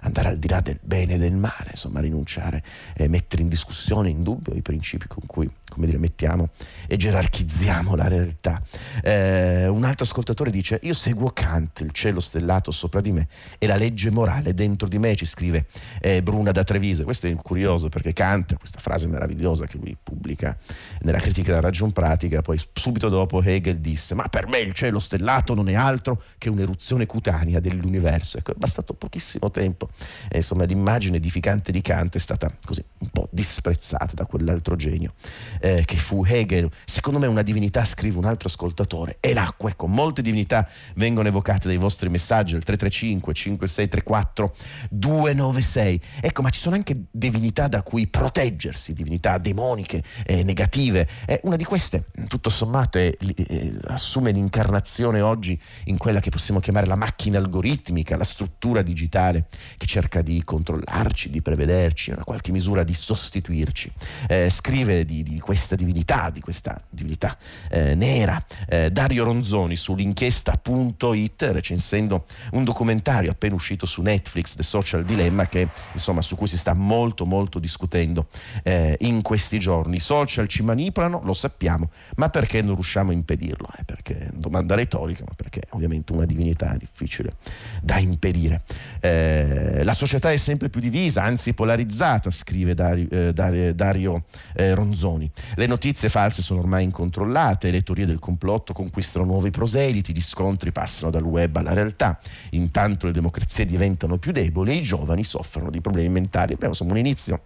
andare 0.00 0.28
al 0.28 0.38
di 0.38 0.48
là 0.48 0.60
del 0.60 0.78
bene 0.80 1.14
e 1.14 1.18
del 1.18 1.34
male, 1.34 1.70
insomma, 1.70 2.00
rinunciare 2.00 2.62
e 2.94 3.08
mettere 3.08 3.42
in 3.42 3.48
discussione, 3.48 4.08
in 4.08 4.22
dubbio 4.22 4.54
i 4.54 4.62
principi 4.62 5.06
con 5.08 5.24
cui, 5.26 5.50
come 5.68 5.86
dire, 5.86 5.98
mettiamo 5.98 6.50
e 6.86 6.96
gerarchizziamo 6.96 7.94
la 7.94 8.08
realtà. 8.08 8.62
Eh, 9.02 9.66
un 9.66 9.84
altro 9.84 10.04
ascoltatore 10.04 10.50
dice: 10.50 10.78
Io 10.82 10.94
seguo 10.94 11.30
Kant, 11.30 11.80
il 11.80 11.90
cielo 11.92 12.20
stellato 12.20 12.70
sopra 12.70 13.00
di 13.00 13.12
me 13.12 13.28
e 13.58 13.66
la 13.66 13.76
legge 13.76 14.10
morale 14.10 14.54
dentro 14.54 14.88
di 14.88 14.98
me, 14.98 15.14
ci 15.16 15.26
scrive 15.26 15.66
eh, 16.00 16.22
Bruna 16.22 16.52
da 16.52 16.64
Treviso. 16.64 17.04
Questo 17.04 17.26
è 17.26 17.34
curioso 17.34 17.88
perché 17.88 18.12
Kant, 18.12 18.56
questa 18.56 18.78
frase 18.78 19.06
meravigliosa 19.06 19.66
cosa 19.66 19.75
che 19.76 19.84
lui 19.84 19.96
pubblica 20.02 20.56
nella 21.00 21.18
critica 21.18 21.48
della 21.48 21.60
ragion 21.60 21.92
pratica, 21.92 22.42
poi 22.42 22.60
subito 22.72 23.08
dopo 23.08 23.42
Hegel 23.42 23.78
disse 23.78 24.14
ma 24.14 24.28
per 24.28 24.46
me 24.46 24.58
il 24.58 24.72
cielo 24.72 24.98
stellato 24.98 25.54
non 25.54 25.68
è 25.68 25.74
altro 25.74 26.22
che 26.38 26.48
un'eruzione 26.48 27.06
cutanea 27.06 27.60
dell'universo. 27.60 28.38
Ecco, 28.38 28.52
è 28.52 28.54
bastato 28.56 28.94
pochissimo 28.94 29.50
tempo 29.50 29.88
e 30.28 30.38
insomma 30.38 30.64
l'immagine 30.64 31.16
edificante 31.16 31.70
di 31.70 31.80
Kant 31.80 32.16
è 32.16 32.18
stata 32.18 32.50
così 32.64 32.82
un 32.98 33.08
po' 33.08 33.28
disprezzata 33.30 34.14
da 34.14 34.24
quell'altro 34.24 34.76
genio 34.76 35.14
eh, 35.60 35.84
che 35.84 35.96
fu 35.96 36.24
Hegel. 36.24 36.70
Secondo 36.84 37.18
me 37.18 37.26
una 37.26 37.42
divinità, 37.42 37.84
scrive 37.84 38.18
un 38.18 38.24
altro 38.24 38.48
ascoltatore, 38.48 39.18
è 39.20 39.32
l'acqua. 39.32 39.70
Ecco, 39.70 39.86
molte 39.86 40.22
divinità 40.22 40.68
vengono 40.94 41.28
evocate 41.28 41.68
dai 41.68 41.76
vostri 41.76 42.08
messaggi 42.08 42.54
al 42.54 42.62
335 42.62 43.34
5634 43.34 44.54
296. 44.90 46.00
Ecco, 46.20 46.42
ma 46.42 46.50
ci 46.50 46.60
sono 46.60 46.74
anche 46.74 46.94
divinità 47.10 47.68
da 47.68 47.82
cui 47.82 48.06
proteggersi, 48.06 48.94
divinità 48.94 49.38
demoniche, 49.66 50.02
eh, 50.24 50.44
negative. 50.44 51.08
Eh, 51.26 51.40
una 51.44 51.56
di 51.56 51.64
queste, 51.64 52.06
tutto 52.28 52.50
sommato, 52.50 52.98
è, 52.98 53.12
eh, 53.18 53.76
assume 53.86 54.30
l'incarnazione 54.30 55.20
oggi 55.20 55.60
in 55.84 55.96
quella 55.96 56.20
che 56.20 56.30
possiamo 56.30 56.60
chiamare 56.60 56.86
la 56.86 56.94
macchina 56.94 57.38
algoritmica, 57.38 58.16
la 58.16 58.24
struttura 58.24 58.82
digitale 58.82 59.46
che 59.76 59.86
cerca 59.86 60.22
di 60.22 60.42
controllarci, 60.44 61.30
di 61.30 61.42
prevederci, 61.42 62.10
in 62.10 62.22
qualche 62.24 62.52
misura 62.52 62.84
di 62.84 62.94
sostituirci. 62.94 63.92
Eh, 64.28 64.50
scrive 64.50 65.04
di, 65.04 65.22
di, 65.22 65.40
questa 65.40 65.74
divinità, 65.74 66.30
di 66.30 66.40
questa 66.40 66.80
divinità 66.88 67.36
eh, 67.70 67.94
nera, 67.94 68.42
Dario 68.90 69.24
Ronzoni 69.24 69.76
sull'inchiesta.it 69.76 71.42
recensendo 71.52 72.24
un 72.52 72.64
documentario 72.64 73.30
appena 73.30 73.54
uscito 73.54 73.86
su 73.86 74.02
Netflix, 74.02 74.54
The 74.54 74.62
Social 74.62 75.04
Dilemma, 75.04 75.46
che 75.46 75.68
insomma 75.92 76.22
su 76.22 76.36
cui 76.36 76.46
si 76.46 76.56
sta 76.56 76.74
molto 76.74 77.24
molto 77.24 77.58
discutendo 77.58 78.28
eh, 78.62 78.96
in 79.00 79.22
questi 79.22 79.55
giorni. 79.58 79.96
I 79.96 80.00
social 80.00 80.46
ci 80.46 80.62
manipolano, 80.62 81.20
lo 81.24 81.34
sappiamo, 81.34 81.90
ma 82.16 82.28
perché 82.28 82.62
non 82.62 82.74
riusciamo 82.74 83.10
a 83.10 83.14
impedirlo? 83.14 83.68
Eh, 83.78 83.84
perché 83.84 84.30
domanda 84.34 84.74
retorica, 84.74 85.24
ma 85.26 85.34
perché 85.34 85.62
ovviamente 85.70 86.12
una 86.12 86.24
divinità 86.24 86.74
è 86.74 86.76
difficile 86.76 87.34
da 87.82 87.98
impedire. 87.98 88.62
Eh, 89.00 89.82
la 89.84 89.94
società 89.94 90.30
è 90.30 90.36
sempre 90.36 90.68
più 90.68 90.80
divisa, 90.80 91.22
anzi 91.22 91.54
polarizzata, 91.54 92.30
scrive 92.30 92.74
Dario, 92.74 93.08
eh, 93.10 93.32
Dario, 93.32 93.74
Dario 93.74 94.24
eh, 94.54 94.74
Ronzoni. 94.74 95.30
Le 95.54 95.66
notizie 95.66 96.08
false 96.08 96.42
sono 96.42 96.60
ormai 96.60 96.84
incontrollate, 96.84 97.70
le 97.70 97.82
teorie 97.82 98.06
del 98.06 98.18
complotto 98.18 98.72
conquistano 98.72 99.24
nuovi 99.24 99.50
proseliti, 99.50 100.12
gli 100.12 100.22
scontri 100.22 100.72
passano 100.72 101.10
dal 101.10 101.22
web 101.22 101.56
alla 101.56 101.72
realtà, 101.72 102.18
intanto 102.50 103.06
le 103.06 103.12
democrazie 103.12 103.64
diventano 103.64 104.18
più 104.18 104.32
deboli 104.32 104.72
e 104.72 104.74
i 104.74 104.82
giovani 104.82 105.24
soffrono 105.24 105.70
di 105.70 105.80
problemi 105.80 106.08
mentali. 106.08 106.52
Abbiamo 106.52 106.72
insomma 106.72 106.92
un 106.92 106.98
inizio 106.98 107.40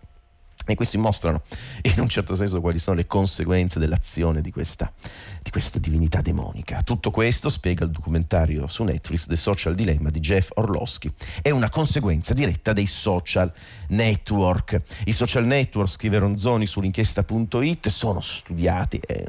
e 0.66 0.74
questi 0.74 0.98
mostrano 0.98 1.42
in 1.82 2.00
un 2.00 2.08
certo 2.08 2.34
senso 2.34 2.60
quali 2.60 2.78
sono 2.78 2.96
le 2.96 3.06
conseguenze 3.06 3.78
dell'azione 3.78 4.40
di 4.40 4.50
questa, 4.50 4.92
di 5.42 5.50
questa, 5.50 5.78
divinità 5.78 6.20
demonica. 6.20 6.82
Tutto 6.82 7.10
questo, 7.10 7.48
spiega 7.48 7.84
il 7.84 7.90
documentario 7.90 8.66
su 8.66 8.84
Netflix, 8.84 9.26
The 9.26 9.36
Social 9.36 9.74
Dilemma 9.74 10.10
di 10.10 10.20
Jeff 10.20 10.50
Orlowski, 10.54 11.12
è 11.42 11.50
una 11.50 11.68
conseguenza 11.68 12.34
diretta 12.34 12.72
dei 12.72 12.86
social 12.86 13.52
network. 13.88 14.80
I 15.04 15.12
social 15.12 15.46
network, 15.46 15.88
scrive 15.88 16.18
Ronzoni 16.18 16.66
sull'inchiesta.it, 16.66 17.88
sono 17.88 18.20
studiati. 18.20 18.98
Eh, 18.98 19.26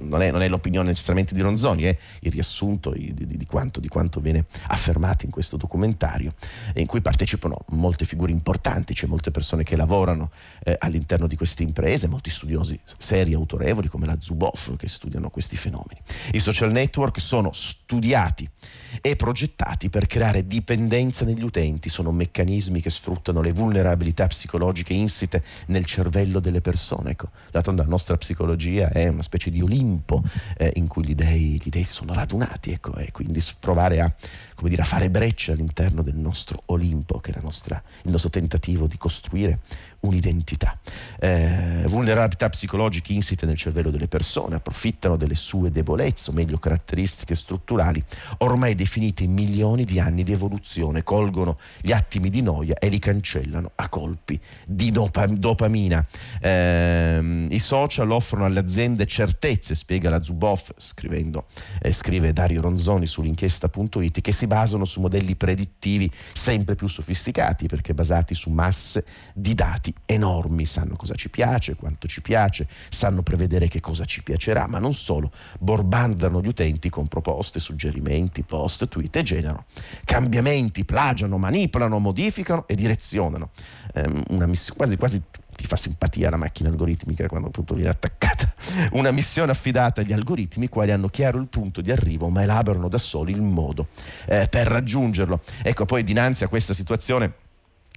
non 0.00 0.22
è, 0.22 0.30
non 0.30 0.42
è, 0.42 0.48
l'opinione 0.48 0.88
necessariamente 0.88 1.34
di 1.34 1.40
Ronzoni, 1.40 1.82
è 1.84 1.96
il 2.20 2.32
riassunto 2.32 2.90
di, 2.90 3.12
di, 3.14 3.26
di, 3.26 3.46
quanto, 3.46 3.80
di, 3.80 3.88
quanto, 3.88 4.20
viene 4.20 4.44
affermato 4.68 5.24
in 5.24 5.30
questo 5.30 5.56
documentario, 5.56 6.32
in 6.74 6.86
cui 6.86 7.00
partecipano 7.00 7.64
molte 7.70 8.04
figure 8.04 8.32
importanti, 8.32 8.94
c'è 8.94 9.06
molte 9.06 9.30
persone 9.30 9.62
che 9.62 9.76
lavorano 9.76 10.30
eh, 10.64 10.76
all'interno 10.78 11.26
di 11.26 11.36
queste 11.36 11.62
imprese, 11.62 12.08
molti 12.08 12.30
studiosi 12.30 12.78
seri, 12.84 13.34
autorevoli 13.34 13.88
come 13.88 14.06
la 14.06 14.16
Zuboff 14.18 14.76
che 14.76 14.88
studiano 14.88 15.30
questi 15.30 15.56
fenomeni. 15.56 16.00
I 16.32 16.40
social 16.40 16.72
network 16.72 17.20
sono 17.20 17.50
studiati 17.52 18.48
e 19.00 19.16
progettati 19.16 19.88
per 19.88 20.06
creare 20.06 20.46
dipendenza 20.46 21.24
negli 21.24 21.42
utenti, 21.42 21.88
sono 21.88 22.12
meccanismi 22.12 22.80
che 22.80 22.90
sfruttano 22.90 23.40
le 23.40 23.52
vulnerabilità 23.52 24.26
psicologiche 24.26 24.92
insite 24.92 25.42
nel 25.66 25.86
cervello 25.86 26.40
delle 26.40 26.60
persone. 26.60 27.10
Ecco, 27.10 27.30
d'altronde 27.50 27.82
la 27.82 27.88
nostra 27.88 28.16
psicologia 28.16 28.90
è 28.90 29.08
una 29.08 29.22
specie 29.22 29.50
di 29.50 29.60
Olimpo 29.82 30.22
eh, 30.56 30.72
in 30.76 30.86
cui 30.86 31.04
gli 31.04 31.14
dei, 31.14 31.60
gli 31.62 31.68
dei, 31.68 31.84
sono 31.84 32.12
radunati 32.14 32.70
ecco, 32.70 32.94
e 32.96 33.10
quindi 33.10 33.42
provare 33.58 34.00
a, 34.00 34.14
dire, 34.62 34.82
a, 34.82 34.84
fare 34.84 35.10
breccia 35.10 35.52
all'interno 35.52 36.02
del 36.02 36.14
nostro 36.14 36.62
Olimpo, 36.66 37.18
che 37.18 37.32
è 37.32 37.40
nostra, 37.42 37.82
il 38.04 38.10
nostro 38.10 38.30
tentativo 38.30 38.86
di 38.86 38.96
costruire 38.96 39.60
un'identità. 40.00 40.78
Eh, 41.18 41.84
vulnerabilità 41.86 42.48
psicologiche 42.48 43.12
insite 43.12 43.46
nel 43.46 43.56
cervello 43.56 43.90
delle 43.90 44.08
persone, 44.08 44.56
approfittano 44.56 45.16
delle 45.16 45.34
sue 45.34 45.70
debolezze, 45.70 46.30
o 46.30 46.32
meglio 46.32 46.58
caratteristiche 46.58 47.34
strutturali, 47.34 48.02
ormai 48.38 48.74
definite 48.74 49.24
in 49.24 49.32
milioni 49.32 49.84
di 49.84 49.98
anni 50.00 50.22
di 50.22 50.32
evoluzione, 50.32 51.02
colgono 51.02 51.58
gli 51.80 51.92
attimi 51.92 52.30
di 52.30 52.42
noia 52.42 52.74
e 52.78 52.88
li 52.88 52.98
cancellano 52.98 53.72
a 53.74 53.88
colpi 53.88 54.38
di 54.66 54.90
dopa- 54.90 55.26
dopamina. 55.26 56.04
Eh, 56.40 57.46
I 57.50 57.58
social 57.58 58.10
offrono 58.10 58.44
alle 58.44 58.60
aziende 58.60 59.06
certezze, 59.06 59.71
spiega 59.74 60.10
la 60.10 60.22
Zuboff, 60.22 60.70
scrivendo, 60.76 61.46
eh, 61.80 61.92
scrive 61.92 62.32
Dario 62.32 62.60
Ronzoni 62.60 63.06
sull'inchiesta.it, 63.06 64.20
che 64.20 64.32
si 64.32 64.46
basano 64.46 64.84
su 64.84 65.00
modelli 65.00 65.36
predittivi 65.36 66.10
sempre 66.32 66.74
più 66.74 66.86
sofisticati 66.86 67.66
perché 67.66 67.94
basati 67.94 68.34
su 68.34 68.50
masse 68.50 69.04
di 69.34 69.54
dati 69.54 69.92
enormi, 70.06 70.66
sanno 70.66 70.96
cosa 70.96 71.14
ci 71.14 71.30
piace, 71.30 71.76
quanto 71.76 72.06
ci 72.06 72.22
piace, 72.22 72.66
sanno 72.88 73.22
prevedere 73.22 73.68
che 73.68 73.80
cosa 73.80 74.04
ci 74.04 74.22
piacerà, 74.22 74.66
ma 74.68 74.78
non 74.78 74.94
solo, 74.94 75.32
borbandano 75.58 76.40
gli 76.40 76.48
utenti 76.48 76.88
con 76.88 77.08
proposte, 77.08 77.60
suggerimenti, 77.60 78.42
post, 78.42 78.88
tweet 78.88 79.16
e 79.16 79.22
generano 79.22 79.64
cambiamenti, 80.04 80.84
plagiano, 80.84 81.38
manipolano, 81.38 81.98
modificano 81.98 82.66
e 82.66 82.74
direzionano. 82.74 83.50
Una 84.30 84.46
miss- 84.46 84.72
quasi, 84.72 84.96
quasi 84.96 85.22
ti 85.62 85.68
fa 85.68 85.76
simpatia 85.76 86.28
la 86.28 86.36
macchina 86.36 86.68
algoritmica 86.68 87.28
quando 87.28 87.48
appunto 87.48 87.74
viene 87.74 87.90
attaccata. 87.90 88.52
Una 88.92 89.12
missione 89.12 89.52
affidata 89.52 90.00
agli 90.00 90.12
algoritmi 90.12 90.68
quali 90.68 90.90
hanno 90.90 91.08
chiaro 91.08 91.38
il 91.38 91.46
punto 91.46 91.80
di 91.80 91.90
arrivo 91.92 92.28
ma 92.28 92.42
elaborano 92.42 92.88
da 92.88 92.98
soli 92.98 93.32
il 93.32 93.40
modo 93.40 93.86
eh, 94.26 94.48
per 94.50 94.66
raggiungerlo. 94.66 95.40
Ecco 95.62 95.84
poi 95.84 96.02
dinanzi 96.02 96.44
a 96.44 96.48
questa 96.48 96.74
situazione 96.74 97.32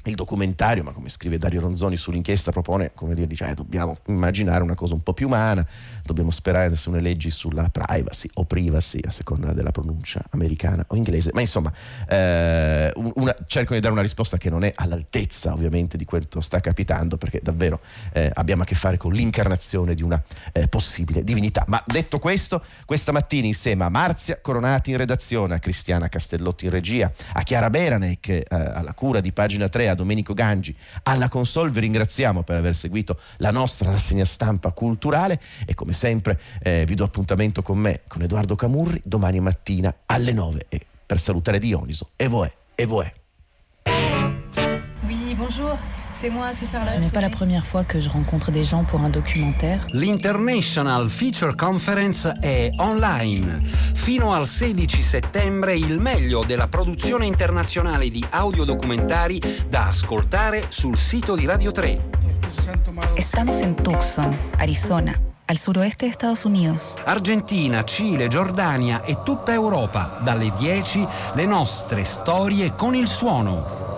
il 0.05 0.15
documentario, 0.15 0.83
ma 0.83 0.91
come 0.91 1.09
scrive 1.09 1.37
Dario 1.37 1.61
Ronzoni 1.61 1.97
sull'inchiesta, 1.97 2.51
propone, 2.51 2.91
come 2.93 3.13
dire, 3.15 3.27
dice, 3.27 3.47
eh, 3.49 3.53
dobbiamo 3.53 3.97
immaginare 4.07 4.63
una 4.63 4.75
cosa 4.75 4.93
un 4.93 5.01
po' 5.01 5.13
più 5.13 5.27
umana, 5.27 5.65
dobbiamo 6.03 6.31
sperare 6.31 6.75
su 6.75 6.91
le 6.91 7.01
leggi 7.01 7.29
sulla 7.31 7.69
privacy 7.69 8.29
o 8.35 8.45
privacy, 8.45 8.99
a 9.05 9.11
seconda 9.11 9.53
della 9.53 9.71
pronuncia 9.71 10.23
americana 10.31 10.85
o 10.87 10.95
inglese, 10.95 11.31
ma 11.33 11.41
insomma 11.41 11.71
eh, 12.07 12.91
una, 12.95 13.35
cercano 13.45 13.75
di 13.75 13.81
dare 13.81 13.93
una 13.93 14.01
risposta 14.01 14.37
che 14.37 14.49
non 14.49 14.63
è 14.63 14.71
all'altezza 14.75 15.53
ovviamente 15.53 15.97
di 15.97 16.05
quanto 16.05 16.41
sta 16.41 16.59
capitando, 16.59 17.17
perché 17.17 17.39
davvero 17.41 17.79
eh, 18.13 18.29
abbiamo 18.33 18.63
a 18.63 18.65
che 18.65 18.75
fare 18.75 18.97
con 18.97 19.11
l'incarnazione 19.11 19.95
di 19.95 20.03
una 20.03 20.21
eh, 20.51 20.67
possibile 20.67 21.23
divinità. 21.23 21.65
Ma 21.67 21.83
detto 21.85 22.19
questo, 22.19 22.63
questa 22.85 23.11
mattina 23.11 23.47
insieme 23.47 23.83
a 23.83 23.89
Marzia 23.89 24.39
Coronati 24.39 24.91
in 24.91 24.97
redazione, 24.97 25.55
a 25.55 25.59
Cristiana 25.59 26.09
Castellotti 26.09 26.65
in 26.65 26.71
regia, 26.71 27.11
a 27.33 27.41
Chiara 27.41 27.69
Beranec 27.69 28.27
eh, 28.29 28.45
alla 28.49 28.93
cura 28.93 29.19
di 29.19 29.31
pagina 29.31 29.67
3, 29.67 29.94
Domenico 29.95 30.33
Gangi 30.33 30.75
alla 31.03 31.29
console. 31.29 31.71
Vi 31.71 31.79
ringraziamo 31.79 32.43
per 32.43 32.57
aver 32.57 32.75
seguito 32.75 33.19
la 33.37 33.51
nostra 33.51 33.91
rassegna 33.91 34.25
stampa 34.25 34.71
culturale 34.71 35.41
e 35.65 35.73
come 35.73 35.93
sempre 35.93 36.39
eh, 36.61 36.85
vi 36.85 36.95
do 36.95 37.03
appuntamento 37.03 37.61
con 37.61 37.77
me, 37.77 38.01
con 38.07 38.21
Edoardo 38.21 38.55
Camurri, 38.55 39.01
domani 39.03 39.39
mattina 39.39 39.93
alle 40.05 40.33
9 40.33 40.65
e 40.69 40.85
per 41.05 41.19
salutare 41.19 41.59
Dioniso. 41.59 42.09
E 42.15 42.27
voè, 42.27 42.51
e 42.75 42.85
voè. 42.85 43.11
Oui, 45.07 45.33
bonjour. 45.35 46.04
C'est 46.17 46.29
moi, 46.29 46.51
c'est 46.53 46.65
Charlotte. 46.65 46.93
Ce 46.93 46.99
n'est 46.99 47.09
pas 47.09 47.19
la 47.19 47.29
première 47.29 47.65
fois 47.65 47.83
que 47.83 47.99
je 47.99 48.07
rencontre 48.07 48.49
des 48.49 48.63
gens 48.63 48.85
pour 48.85 49.01
un 49.01 49.09
documentaire. 49.09 49.85
L'International 49.91 51.09
Feature 51.09 51.55
Conference 51.55 52.31
è 52.39 52.69
online. 52.77 53.61
Fino 53.65 54.33
al 54.33 54.47
16 54.47 55.01
settembre 55.01 55.75
il 55.75 55.99
meglio 55.99 56.45
della 56.45 56.67
produzione 56.67 57.25
internazionale 57.25 58.07
di 58.09 58.25
audiodocumentari 58.29 59.41
da 59.67 59.87
ascoltare 59.87 60.67
sul 60.69 60.97
sito 60.97 61.35
di 61.35 61.45
Radio 61.45 61.71
3. 61.71 61.99
Estamos 63.15 63.59
en 63.59 63.75
Tucson, 63.75 64.33
Arizona. 64.57 65.19
al 65.47 65.57
suroeste 65.57 66.05
de 66.05 66.11
Estados 66.11 66.43
Unidos. 66.45 66.95
Argentina, 67.03 67.83
Cile, 67.83 68.27
Giordania 68.29 69.03
e 69.03 69.17
tutta 69.23 69.53
Europa. 69.53 70.19
Dalle 70.23 70.51
10 70.57 71.05
le 71.33 71.45
nostre 71.45 72.03
storie 72.03 72.73
con 72.73 72.95
il 72.95 73.07
suono. 73.07 73.94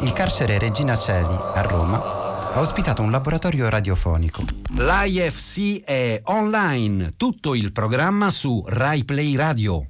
Il 0.00 0.12
carcere 0.12 0.58
Regina 0.58 0.96
Celi 0.96 1.36
a 1.54 1.60
Roma 1.62 2.00
ha 2.52 2.60
ospitato 2.60 3.02
un 3.02 3.10
laboratorio 3.10 3.68
radiofonico. 3.68 4.42
L'IFC 4.76 5.82
è 5.84 6.20
online, 6.24 7.14
tutto 7.16 7.54
il 7.54 7.72
programma 7.72 8.30
su 8.30 8.64
RaiPlay 8.66 9.34
Radio. 9.36 9.84